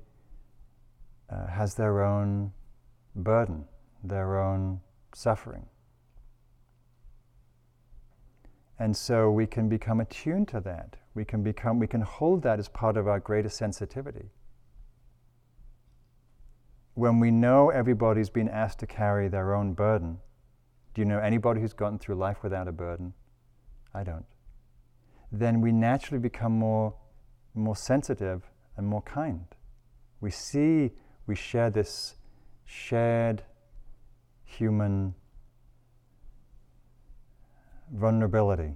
[1.30, 2.52] uh, has their own
[3.16, 3.66] burden,
[4.04, 4.82] their own
[5.14, 5.66] suffering.
[8.80, 10.98] And so we can become attuned to that.
[11.14, 14.30] We can become we can hold that as part of our greatest sensitivity.
[16.96, 20.20] When we know everybody's been asked to carry their own burden,
[20.94, 23.14] do you know anybody who's gotten through life without a burden?
[23.94, 24.26] I don't.
[25.32, 26.96] Then we naturally become more
[27.56, 29.46] more sensitive and more kind.
[30.20, 30.92] We see
[31.28, 32.16] we share this
[32.66, 33.44] shared
[34.44, 35.16] human
[37.94, 38.76] vulnerability.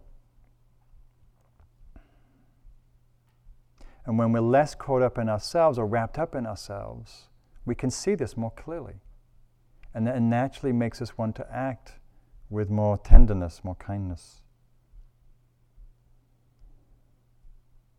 [4.06, 7.26] And when we're less caught up in ourselves or wrapped up in ourselves,
[7.66, 9.02] we can see this more clearly.
[9.94, 11.94] And that naturally makes us want to act
[12.50, 14.42] with more tenderness, more kindness.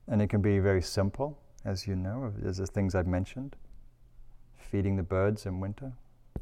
[0.07, 3.57] And it can be very simple, as you know, as the things I've mentioned
[4.71, 5.93] feeding the birds in winter,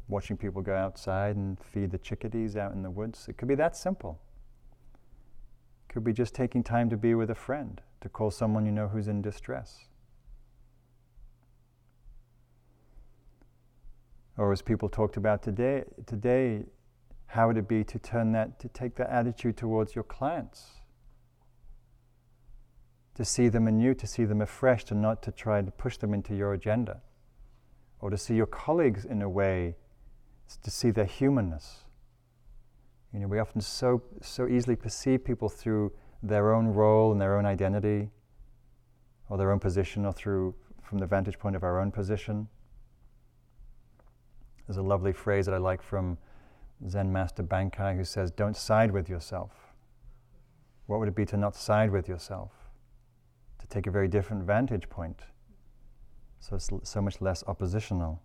[0.07, 3.27] watching people go outside and feed the chickadees out in the woods.
[3.27, 4.19] It could be that simple.
[5.97, 8.87] Could be just taking time to be with a friend, to call someone you know
[8.87, 9.87] who's in distress.
[14.37, 16.65] Or as people talked about today, today,
[17.25, 20.67] how would it be to turn that, to take that attitude towards your clients?
[23.15, 26.13] To see them anew, to see them afresh, to not to try to push them
[26.13, 27.01] into your agenda.
[28.01, 29.77] Or to see your colleagues in a way,
[30.61, 31.86] to see their humanness
[33.13, 35.91] You know, we often so, so easily perceive people through
[36.21, 38.09] their own role and their own identity
[39.29, 42.47] or their own position or through from the vantage point of our own position.
[44.67, 46.17] There's a lovely phrase that I like from
[46.87, 49.51] Zen Master Bankei who says, Don't side with yourself.
[50.87, 52.51] What would it be to not side with yourself?
[53.59, 55.21] To take a very different vantage point.
[56.39, 58.21] So it's so much less oppositional.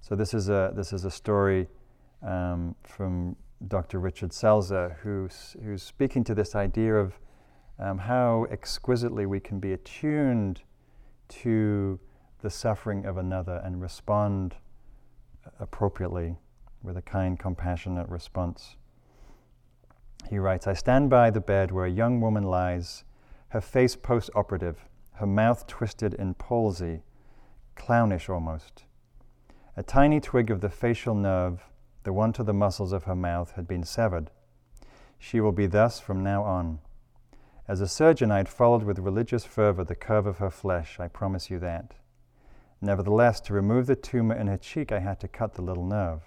[0.00, 1.68] So this is a, this is a story
[2.22, 3.36] um, from
[3.68, 3.98] Dr.
[3.98, 7.18] Richard Selzer, who's, who's speaking to this idea of
[7.78, 10.62] um, how exquisitely we can be attuned
[11.28, 11.98] to
[12.40, 14.56] the suffering of another and respond
[15.60, 16.36] appropriately
[16.82, 18.76] with a kind, compassionate response.
[20.28, 23.04] He writes I stand by the bed where a young woman lies,
[23.48, 27.02] her face post operative, her mouth twisted in palsy,
[27.76, 28.84] clownish almost.
[29.76, 31.64] A tiny twig of the facial nerve,
[32.04, 34.30] the one to the muscles of her mouth, had been severed.
[35.18, 36.80] She will be thus from now on.
[37.68, 41.08] As a surgeon, I had followed with religious fervor the curve of her flesh, I
[41.08, 41.94] promise you that.
[42.80, 46.22] Nevertheless, to remove the tumor in her cheek, I had to cut the little nerve.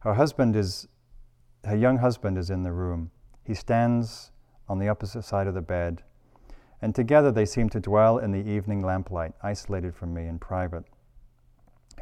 [0.00, 0.88] Her husband is,
[1.64, 3.12] her young husband is in the room.
[3.44, 4.32] He stands
[4.68, 6.02] on the opposite side of the bed,
[6.82, 10.84] and together they seem to dwell in the evening lamplight, isolated from me in private.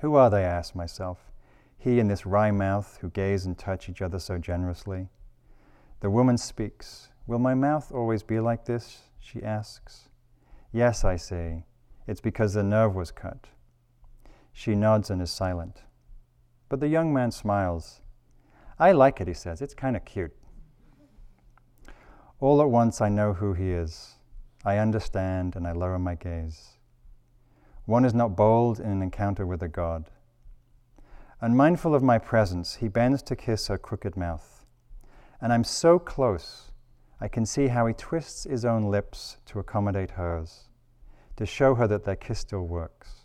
[0.00, 0.44] Who are they?
[0.44, 1.27] I ask myself.
[1.78, 5.08] He and this wry mouth who gaze and touch each other so generously.
[6.00, 7.08] The woman speaks.
[7.26, 9.02] Will my mouth always be like this?
[9.20, 10.08] She asks.
[10.72, 11.64] Yes, I say.
[12.06, 13.48] It's because the nerve was cut.
[14.52, 15.82] She nods and is silent.
[16.68, 18.00] But the young man smiles.
[18.78, 19.62] I like it, he says.
[19.62, 20.34] It's kind of cute.
[22.40, 24.16] All at once, I know who he is.
[24.64, 26.78] I understand and I lower my gaze.
[27.86, 30.10] One is not bold in an encounter with a god.
[31.40, 34.66] Unmindful of my presence, he bends to kiss her crooked mouth.
[35.40, 36.72] And I'm so close,
[37.20, 40.68] I can see how he twists his own lips to accommodate hers
[41.36, 43.24] to show her that their kiss still works.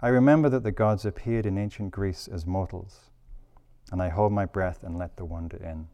[0.00, 3.10] I remember that the gods appeared in ancient Greece as mortals,
[3.90, 5.88] and I hold my breath and let the wonder in.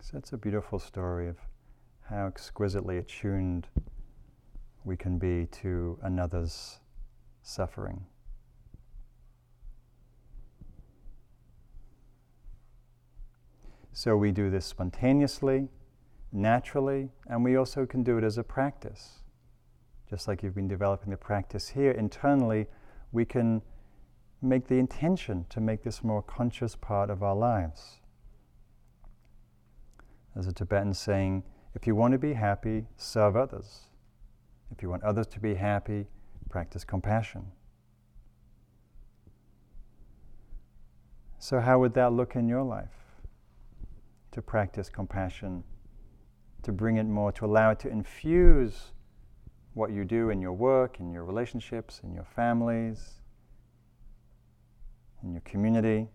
[0.00, 1.38] So it's a beautiful story of
[2.08, 3.66] how exquisitely attuned
[4.84, 6.78] we can be to another's
[7.42, 8.06] suffering.
[13.92, 15.68] So we do this spontaneously,
[16.32, 19.18] naturally, and we also can do it as a practice.
[20.08, 22.66] Just like you've been developing the practice here, internally,
[23.12, 23.62] we can
[24.40, 28.00] make the intention to make this more conscious part of our lives.
[30.34, 31.42] There's a Tibetan saying
[31.74, 33.89] if you want to be happy, serve others.
[34.70, 36.06] If you want others to be happy,
[36.48, 37.44] practice compassion.
[41.38, 43.00] So, how would that look in your life?
[44.32, 45.64] to practice compassion,
[46.62, 48.92] to bring it more, to allow it to infuse
[49.74, 53.22] what you do in your work, in your relationships, in your families,
[55.22, 56.08] in your community.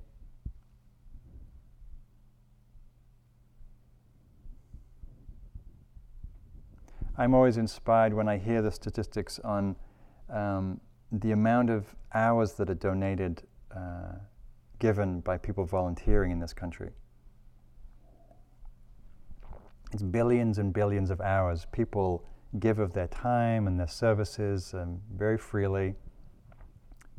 [7.17, 9.75] I'm always inspired when I hear the statistics on
[10.29, 13.43] um, the amount of hours that are donated,
[13.75, 14.15] uh,
[14.79, 16.91] given by people volunteering in this country.
[19.93, 21.65] It's billions and billions of hours.
[21.71, 22.25] People
[22.59, 25.95] give of their time and their services um, very freely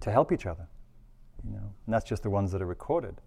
[0.01, 0.67] to help each other.
[1.43, 3.21] You know, and that's just the ones that are recorded.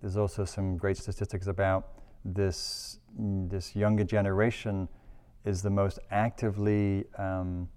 [0.00, 2.98] There's also some great statistics about this.
[3.18, 4.88] This younger generation
[5.44, 7.68] is the most actively um,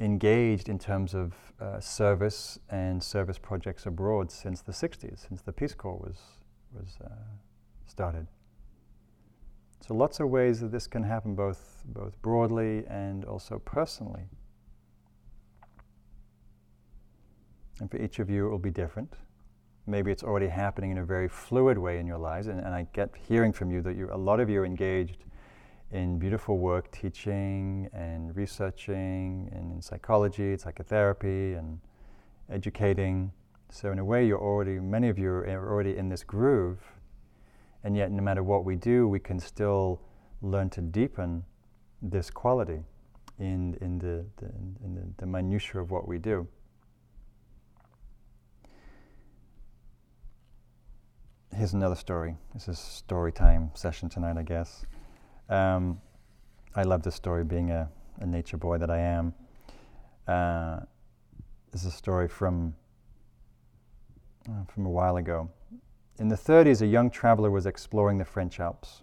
[0.00, 5.52] engaged in terms of uh, service and service projects abroad since the 60s, since the
[5.52, 6.18] Peace Corps was
[6.74, 7.08] was uh,
[7.86, 8.26] started.
[9.86, 14.22] So lots of ways that this can happen both, both broadly and also personally.
[17.80, 19.12] And for each of you, it will be different.
[19.86, 22.86] Maybe it's already happening in a very fluid way in your lives, and, and I
[22.92, 25.24] get hearing from you that you, a lot of you are engaged
[25.90, 31.80] in beautiful work, teaching and researching, and in psychology, psychotherapy, and
[32.50, 33.32] educating.
[33.70, 36.78] So in a way, you're already, many of you are already in this groove
[37.84, 40.00] and yet, no matter what we do, we can still
[40.40, 41.44] learn to deepen
[42.00, 42.84] this quality
[43.38, 44.46] in, in, the, the,
[44.84, 46.46] in the, the minutiae of what we do.
[51.54, 52.34] Here's another story.
[52.54, 54.86] This is story time session tonight, I guess.
[55.50, 56.00] Um,
[56.74, 57.90] I love this story, being a,
[58.20, 59.34] a nature boy that I am.
[60.26, 60.80] Uh,
[61.70, 62.74] this is a story from,
[64.48, 65.50] uh, from a while ago.
[66.18, 69.02] In the 30s, a young traveler was exploring the French Alps.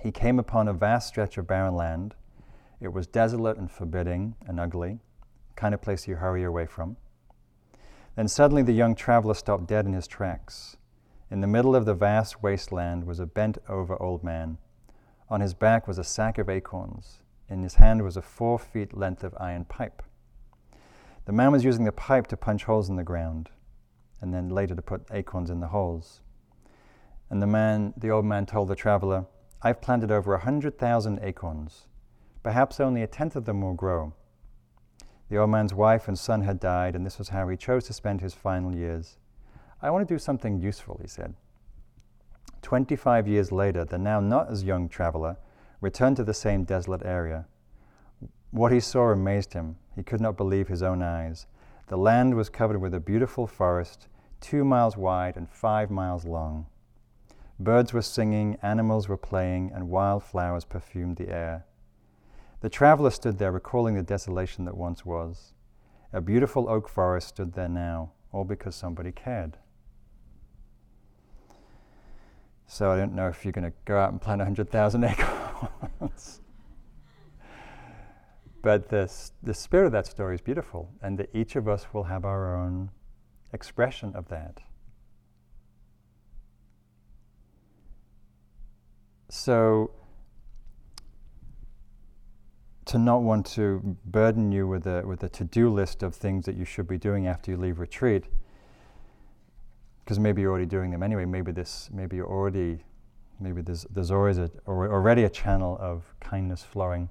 [0.00, 2.14] He came upon a vast stretch of barren land.
[2.80, 5.00] It was desolate and forbidding and ugly,
[5.54, 6.96] kind of place you hurry away from.
[8.16, 10.78] Then suddenly the young traveler stopped dead in his tracks.
[11.32, 14.58] In the middle of the vast wasteland was a bent over old man.
[15.30, 17.20] On his back was a sack of acorns.
[17.48, 20.02] In his hand was a four feet length of iron pipe.
[21.24, 23.48] The man was using the pipe to punch holes in the ground
[24.20, 26.20] and then later to put acorns in the holes.
[27.30, 29.24] And the man, the old man told the traveler,
[29.62, 31.86] I've planted over a hundred thousand acorns.
[32.42, 34.12] Perhaps only a tenth of them will grow.
[35.30, 37.94] The old man's wife and son had died, and this was how he chose to
[37.94, 39.16] spend his final years.
[39.82, 41.34] I want to do something useful, he said.
[42.62, 45.36] Twenty five years later, the now not as young traveler
[45.80, 47.46] returned to the same desolate area.
[48.52, 49.76] What he saw amazed him.
[49.96, 51.46] He could not believe his own eyes.
[51.88, 54.06] The land was covered with a beautiful forest,
[54.40, 56.66] two miles wide and five miles long.
[57.58, 61.66] Birds were singing, animals were playing, and wild flowers perfumed the air.
[62.60, 65.54] The traveler stood there, recalling the desolation that once was.
[66.12, 69.58] A beautiful oak forest stood there now, all because somebody cared.
[72.72, 75.04] So I don't know if you're going to go out and plant 100,000
[76.00, 76.40] acorns.
[78.62, 79.12] but the,
[79.42, 82.56] the spirit of that story is beautiful, and that each of us will have our
[82.56, 82.90] own
[83.52, 84.62] expression of that.
[89.28, 89.90] So,
[92.86, 96.46] to not want to burden you with a, with a to do list of things
[96.46, 98.28] that you should be doing after you leave retreat,
[100.04, 101.24] because maybe you're already doing them anyway.
[101.24, 102.78] Maybe this, maybe you're already,
[103.40, 107.08] maybe there's, there's always a, or already a channel of kindness flowing.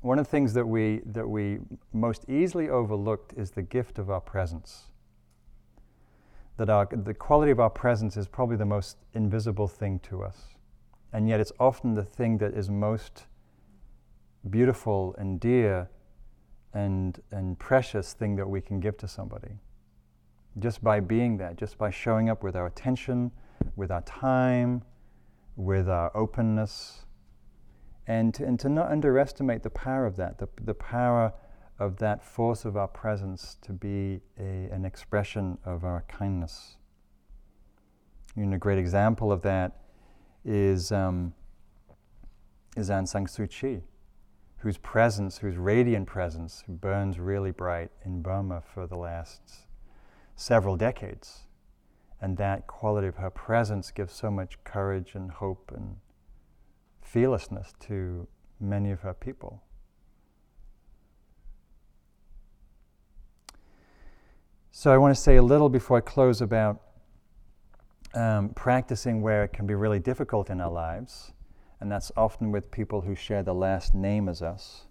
[0.00, 1.58] One of the things that we, that we
[1.92, 4.84] most easily overlooked is the gift of our presence.
[6.56, 10.36] That our, the quality of our presence is probably the most invisible thing to us.
[11.12, 13.24] And yet it's often the thing that is most
[14.50, 15.88] beautiful and dear
[16.74, 19.58] and, and precious thing that we can give to somebody.
[20.58, 23.30] Just by being there, just by showing up with our attention,
[23.76, 24.82] with our time,
[25.56, 27.04] with our openness,
[28.06, 31.32] and to, and to not underestimate the power of that, the, the power
[31.78, 36.76] of that force of our presence to be a, an expression of our kindness.
[38.34, 39.80] Know, a great example of that
[40.44, 41.34] is, um,
[42.76, 43.82] is Aung San Suu Kyi
[44.58, 49.67] whose presence, whose radiant presence, burns really bright in Burma for the last
[50.38, 51.40] several decades.
[52.20, 55.96] And that quality of her presence gives so much courage and hope and
[57.02, 58.26] fearlessness to
[58.60, 59.62] many of her people.
[64.70, 66.82] So, I want to say a little before I close about
[68.14, 71.32] um, practicing where it can be really difficult in our lives
[71.80, 74.86] and that's often with people who share the last name as us.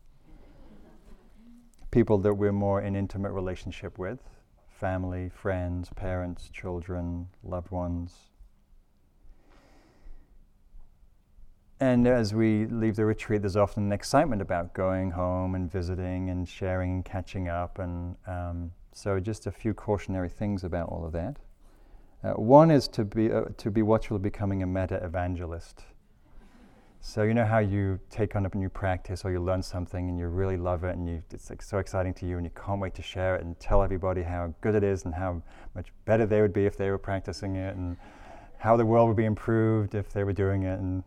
[1.92, 4.20] People that we're more in intimate relationship with
[4.80, 8.14] family, friends, parents, children, loved ones.
[11.80, 16.30] And as we leave the retreat, there's often an excitement about going home and visiting
[16.30, 17.78] and sharing and catching up.
[17.78, 21.38] And um, so, just a few cautionary things about all of that.
[22.24, 25.84] Uh, one is to be, uh, to be watchful of becoming a metta evangelist.
[27.02, 30.20] So you know how you take on a new practice or you learn something and
[30.20, 32.82] you really love it and you, it's like so exciting to you and you can't
[32.82, 35.42] wait to share it and tell everybody how good it is and how
[35.76, 37.96] much better they would be if they were practicing it and
[38.58, 41.04] how the world would be improved if they were doing it and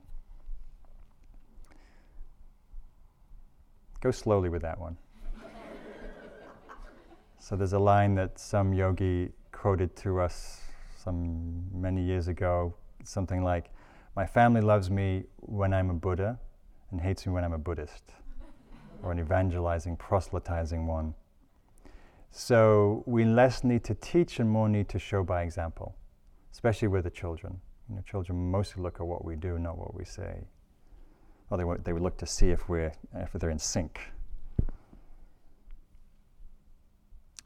[4.00, 4.96] go slowly with that one.
[7.38, 10.60] so there's a line that some yogi quoted to us
[10.96, 12.72] some many years ago,
[13.04, 13.70] something like
[14.16, 16.38] my family loves me when I'm a Buddha
[16.90, 18.12] and hates me when I'm a Buddhist
[19.02, 21.14] or an evangelizing, proselytizing one.
[22.30, 25.96] So we less need to teach and more need to show by example,
[26.52, 27.60] especially with the children.
[27.88, 30.44] You know, children mostly look at what we do, not what we say.
[31.50, 34.00] Or they, they would look to see if, we're, if they're in sync.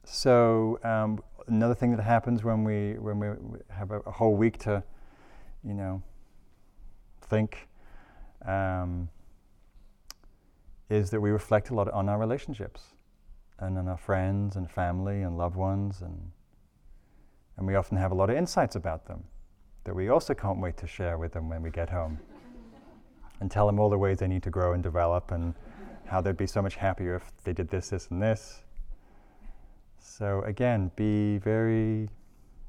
[0.04, 4.58] So um, another thing that happens when we, when we have a, a whole week
[4.58, 4.82] to,
[5.66, 6.02] you know,
[7.24, 7.68] think
[8.46, 9.08] um,
[10.90, 12.82] is that we reflect a lot on our relationships
[13.58, 16.30] and on our friends and family and loved ones and
[17.56, 19.22] and we often have a lot of insights about them
[19.84, 22.18] that we also can't wait to share with them when we get home
[23.40, 25.54] and tell them all the ways they need to grow and develop and
[26.06, 28.62] how they'd be so much happier if they did this, this, and this.
[29.98, 32.08] So, again, be very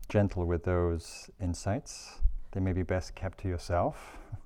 [0.07, 2.19] gentle with those insights.
[2.51, 4.17] They may be best kept to yourself.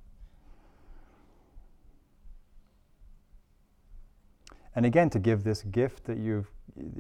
[4.80, 6.48] And again, to give this gift that you've,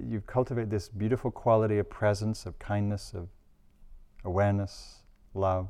[0.05, 3.29] you've cultivated this beautiful quality of presence, of kindness, of
[4.25, 5.03] awareness,
[5.33, 5.69] love,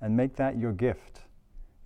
[0.00, 1.20] and make that your gift.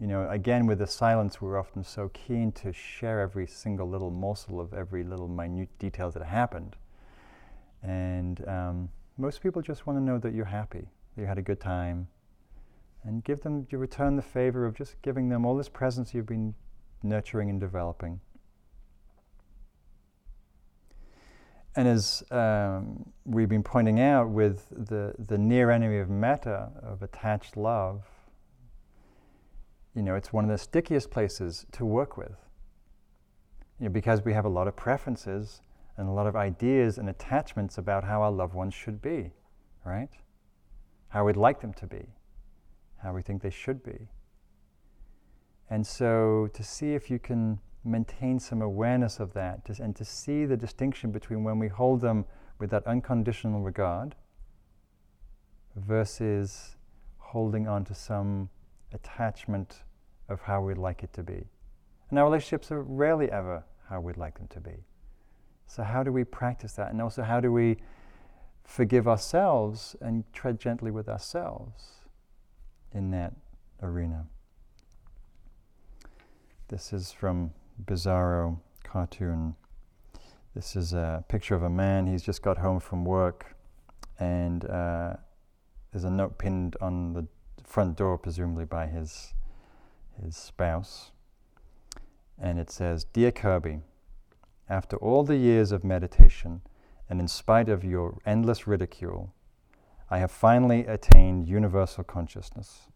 [0.00, 4.11] You know, again, with the silence, we're often so keen to share every single little
[4.11, 6.74] morsel of every little minute detail that happened.
[7.82, 8.88] And um,
[9.18, 12.09] most people just want to know that you're happy, that you had a good time,
[13.05, 16.24] and give them, you return the favor of just giving them all this presence you've
[16.24, 16.55] been
[17.03, 18.18] nurturing and developing.
[21.74, 27.02] And as um, we've been pointing out with the, the near enemy of metta, of
[27.02, 28.04] attached love,
[29.94, 32.36] you know, it's one of the stickiest places to work with.
[33.78, 35.62] You know, because we have a lot of preferences
[35.96, 39.30] and a lot of ideas and attachments about how our loved ones should be,
[39.84, 40.10] right?
[41.08, 42.06] How we'd like them to be,
[43.02, 44.08] how we think they should be.
[45.70, 50.04] And so to see if you can maintain some awareness of that to, and to
[50.04, 52.24] see the distinction between when we hold them
[52.58, 54.14] with that unconditional regard
[55.74, 56.76] versus
[57.18, 58.48] holding on to some
[58.92, 59.82] attachment
[60.28, 61.44] of how we'd like it to be.
[62.10, 64.84] And our relationships are rarely ever how we'd like them to be.
[65.66, 66.90] So, how do we practice that?
[66.90, 67.78] And also, how do we
[68.64, 72.02] forgive ourselves and tread gently with ourselves
[72.92, 73.32] in that
[73.82, 74.26] arena?
[76.68, 77.52] This is from
[77.84, 79.54] bizarro cartoon.
[80.54, 82.06] This is a picture of a man.
[82.06, 83.56] He's just got home from work,
[84.18, 85.14] and uh,
[85.90, 87.26] there's a note pinned on the
[87.64, 89.34] front door, presumably by his
[90.22, 91.12] his spouse.
[92.38, 93.80] And it says, "Dear Kirby,
[94.68, 96.60] after all the years of meditation,
[97.08, 99.34] and in spite of your endless ridicule,
[100.10, 102.88] I have finally attained universal consciousness.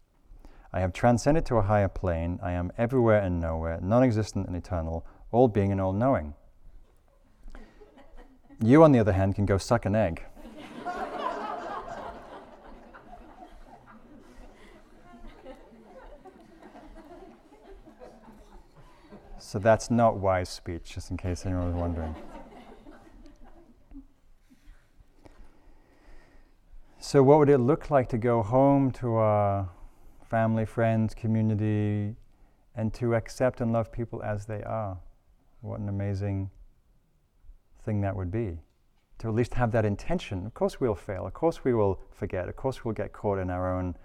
[0.73, 2.39] I have transcended to a higher plane.
[2.43, 6.33] I am everywhere and nowhere, non existent and eternal, all being and all knowing.
[8.61, 10.23] You, on the other hand, can go suck an egg.
[19.37, 22.15] so that's not wise speech, just in case anyone was wondering.
[26.99, 29.69] So, what would it look like to go home to our
[30.29, 32.15] family, friends, community,
[32.75, 34.97] and to accept and love people as they are.
[35.61, 36.49] What an amazing
[37.83, 38.59] thing that would be.
[39.19, 40.45] To at least have that intention.
[40.45, 41.25] Of course, we'll fail.
[41.25, 42.47] Of course, we will forget.
[42.47, 43.95] Of course, we'll get caught in our own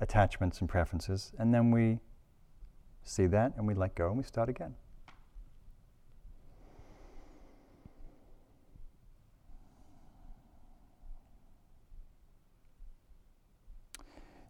[0.00, 1.32] attachments and preferences.
[1.38, 1.98] And then we
[3.02, 4.74] see that and we let go and we start again.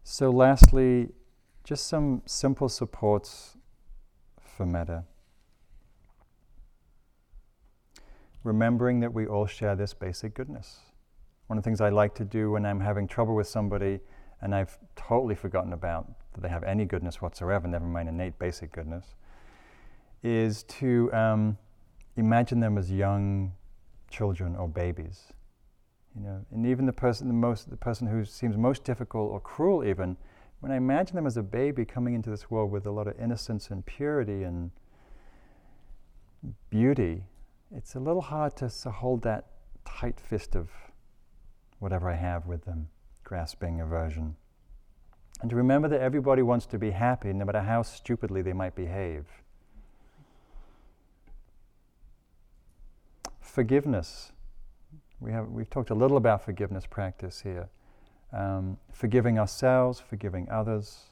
[0.03, 1.09] So, lastly,
[1.63, 3.57] just some simple supports
[4.39, 5.03] for metta.
[8.43, 10.79] Remembering that we all share this basic goodness.
[11.47, 13.99] One of the things I like to do when I'm having trouble with somebody
[14.41, 18.71] and I've totally forgotten about that they have any goodness whatsoever, never mind innate basic
[18.71, 19.15] goodness,
[20.23, 21.57] is to um,
[22.17, 23.53] imagine them as young
[24.09, 25.33] children or babies.
[26.15, 29.39] You know, and even the person, the most, the person who seems most difficult or
[29.39, 30.17] cruel, even
[30.61, 33.19] when I imagine them as a baby coming into this world with a lot of
[33.19, 34.69] innocence and purity and
[36.69, 37.23] beauty,
[37.75, 39.47] it's a little hard to, to hold that
[39.85, 40.69] tight fist of
[41.79, 42.89] whatever I have with them,
[43.23, 44.35] grasping aversion.
[45.41, 48.75] And to remember that everybody wants to be happy, no matter how stupidly they might
[48.75, 49.25] behave.
[53.39, 54.31] Forgiveness.
[55.19, 57.69] We have, we've talked a little about forgiveness practice here
[58.33, 61.05] um, forgiving ourselves, forgiving others,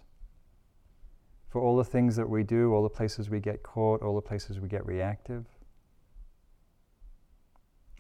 [1.50, 4.22] for all the things that we do, all the places we get caught, all the
[4.22, 5.46] places we get reactive,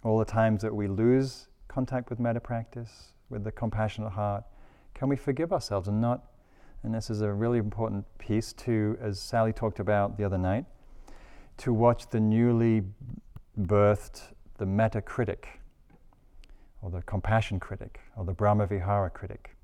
[0.04, 4.44] all the times that we lose contact with metta practice, with the compassionate heart.
[4.94, 6.26] Can we forgive ourselves and not?
[6.84, 10.66] And this is a really important piece to, as Sally talked about the other night,
[11.58, 12.84] to watch the newly
[13.60, 14.22] birthed,
[14.58, 15.59] the metta critic
[16.82, 19.56] or the compassion critic, or the Brahmavihara critic.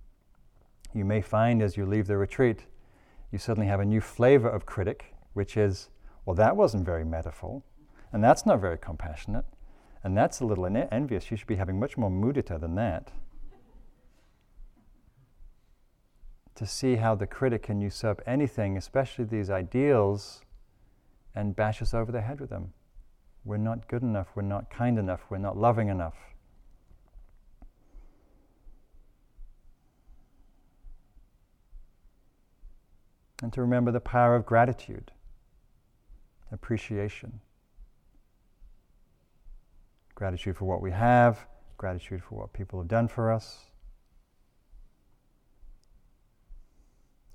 [0.93, 2.65] You may find as you leave the retreat,
[3.31, 5.89] you suddenly have a new flavor of critic, which is,
[6.25, 7.63] well, that wasn't very metaphor,
[8.13, 9.45] and that's not very compassionate,
[10.03, 11.29] and that's a little en- envious.
[11.31, 13.11] You should be having much more mudita than that.
[16.55, 20.41] To see how the critic can usurp anything, especially these ideals,
[21.35, 22.73] and bash us over the head with them.
[23.43, 26.15] we're not good enough, we're not kind enough, we're not loving enough.
[33.41, 35.11] And to remember the power of gratitude,
[36.51, 37.41] appreciation.
[40.15, 41.45] Gratitude for what we have,
[41.77, 43.65] gratitude for what people have done for us.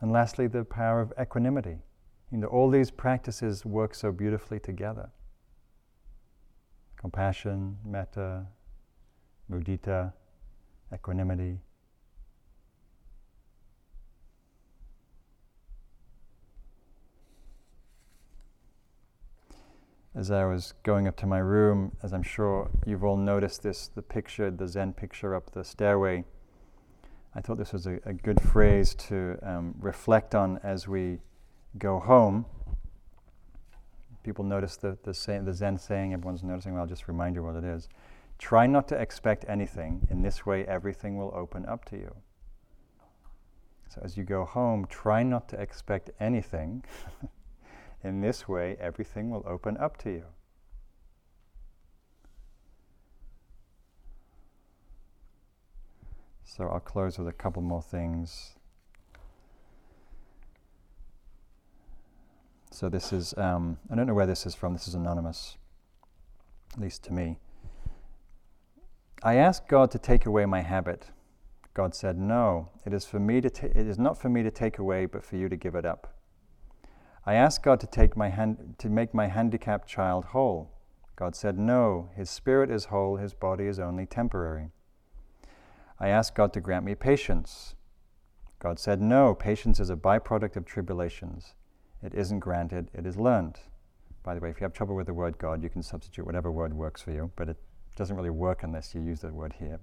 [0.00, 1.76] And lastly, the power of equanimity.
[2.32, 5.10] You know, all these practices work so beautifully together.
[6.96, 8.46] Compassion, metta,
[9.50, 10.12] mudita,
[10.94, 11.58] equanimity.
[20.12, 23.86] As I was going up to my room, as I'm sure you've all noticed this,
[23.86, 26.24] the picture, the Zen picture up the stairway,
[27.32, 31.18] I thought this was a, a good phrase to um, reflect on as we
[31.78, 32.44] go home.
[34.24, 37.44] People notice the, the, say, the Zen saying, everyone's noticing, well, I'll just remind you
[37.44, 37.88] what it is.
[38.36, 40.08] Try not to expect anything.
[40.10, 42.16] In this way, everything will open up to you.
[43.88, 46.82] So as you go home, try not to expect anything.
[48.02, 50.24] In this way, everything will open up to you.
[56.44, 58.54] So I'll close with a couple more things.
[62.70, 65.58] So this is, um, I don't know where this is from, this is anonymous,
[66.72, 67.38] at least to me.
[69.22, 71.06] I asked God to take away my habit.
[71.74, 74.50] God said, No, it is, for me to ta- it is not for me to
[74.50, 76.19] take away, but for you to give it up.
[77.24, 80.70] I asked God to, take my hand- to make my handicapped child whole.
[81.16, 84.70] God said, No, his spirit is whole, his body is only temporary.
[85.98, 87.74] I asked God to grant me patience.
[88.58, 91.54] God said, No, patience is a byproduct of tribulations.
[92.02, 93.60] It isn't granted, it is learned.
[94.22, 96.50] By the way, if you have trouble with the word God, you can substitute whatever
[96.50, 97.56] word works for you, but it
[97.96, 99.78] doesn't really work unless you use the word here.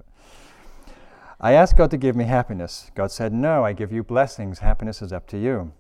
[1.39, 2.89] I asked God to give me happiness.
[2.95, 4.59] God said, No, I give you blessings.
[4.59, 5.71] Happiness is up to you.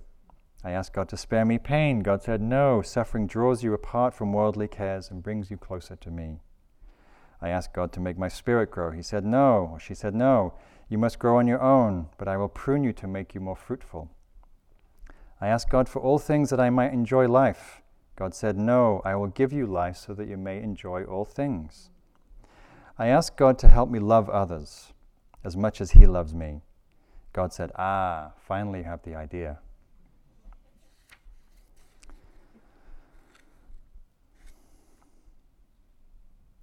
[0.63, 2.01] I asked God to spare me pain.
[2.01, 6.11] God said, No, suffering draws you apart from worldly cares and brings you closer to
[6.11, 6.39] me.
[7.41, 8.91] I asked God to make my spirit grow.
[8.91, 9.69] He said, No.
[9.73, 10.53] Or she said, No,
[10.89, 13.55] you must grow on your own, but I will prune you to make you more
[13.55, 14.09] fruitful.
[15.39, 17.83] I asked God for all things that I might enjoy life.
[18.15, 21.91] God said, No, I will give you life so that you may enjoy all things.
[22.97, 24.93] I asked God to help me love others
[25.43, 26.61] as much as He loves me.
[27.33, 29.59] God said, Ah, finally you have the idea.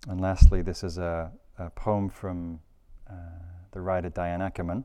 [0.07, 2.61] And lastly, this is a, a poem from
[3.09, 3.15] uh,
[3.73, 4.85] the writer Diane Ackerman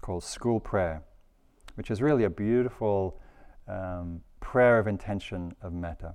[0.00, 1.02] called School Prayer,
[1.76, 3.20] which is really a beautiful
[3.68, 6.14] um, prayer of intention of metta.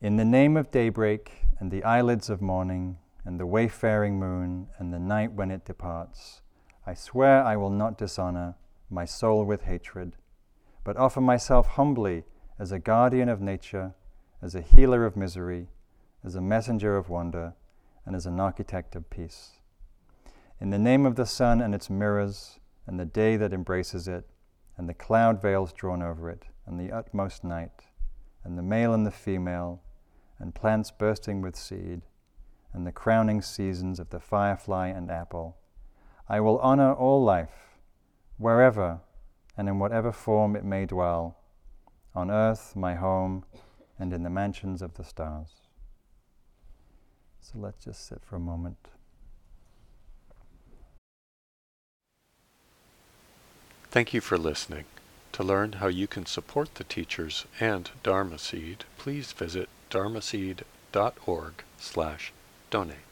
[0.00, 4.92] In the name of daybreak and the eyelids of morning and the wayfaring moon and
[4.94, 6.40] the night when it departs,
[6.86, 8.54] I swear I will not dishonor
[8.88, 10.16] my soul with hatred,
[10.84, 12.24] but offer myself humbly
[12.58, 13.94] as a guardian of nature
[14.42, 15.68] as a healer of misery,
[16.24, 17.54] as a messenger of wonder,
[18.06, 19.52] and as an architect of peace.
[20.60, 24.26] In the name of the sun and its mirrors, and the day that embraces it,
[24.76, 27.84] and the cloud veils drawn over it, and the utmost night,
[28.44, 29.82] and the male and the female,
[30.38, 32.02] and plants bursting with seed,
[32.72, 35.56] and the crowning seasons of the firefly and apple,
[36.28, 37.78] I will honor all life,
[38.38, 39.00] wherever
[39.56, 41.36] and in whatever form it may dwell,
[42.14, 43.44] on earth, my home,
[44.00, 45.52] and in the mansions of the stars.
[47.40, 48.78] So let's just sit for a moment.
[53.90, 54.84] Thank you for listening.
[55.32, 61.64] To learn how you can support the teachers and Dharma Seed, please visit dharma dharmaseed.org
[61.78, 62.32] slash
[62.70, 63.09] donate.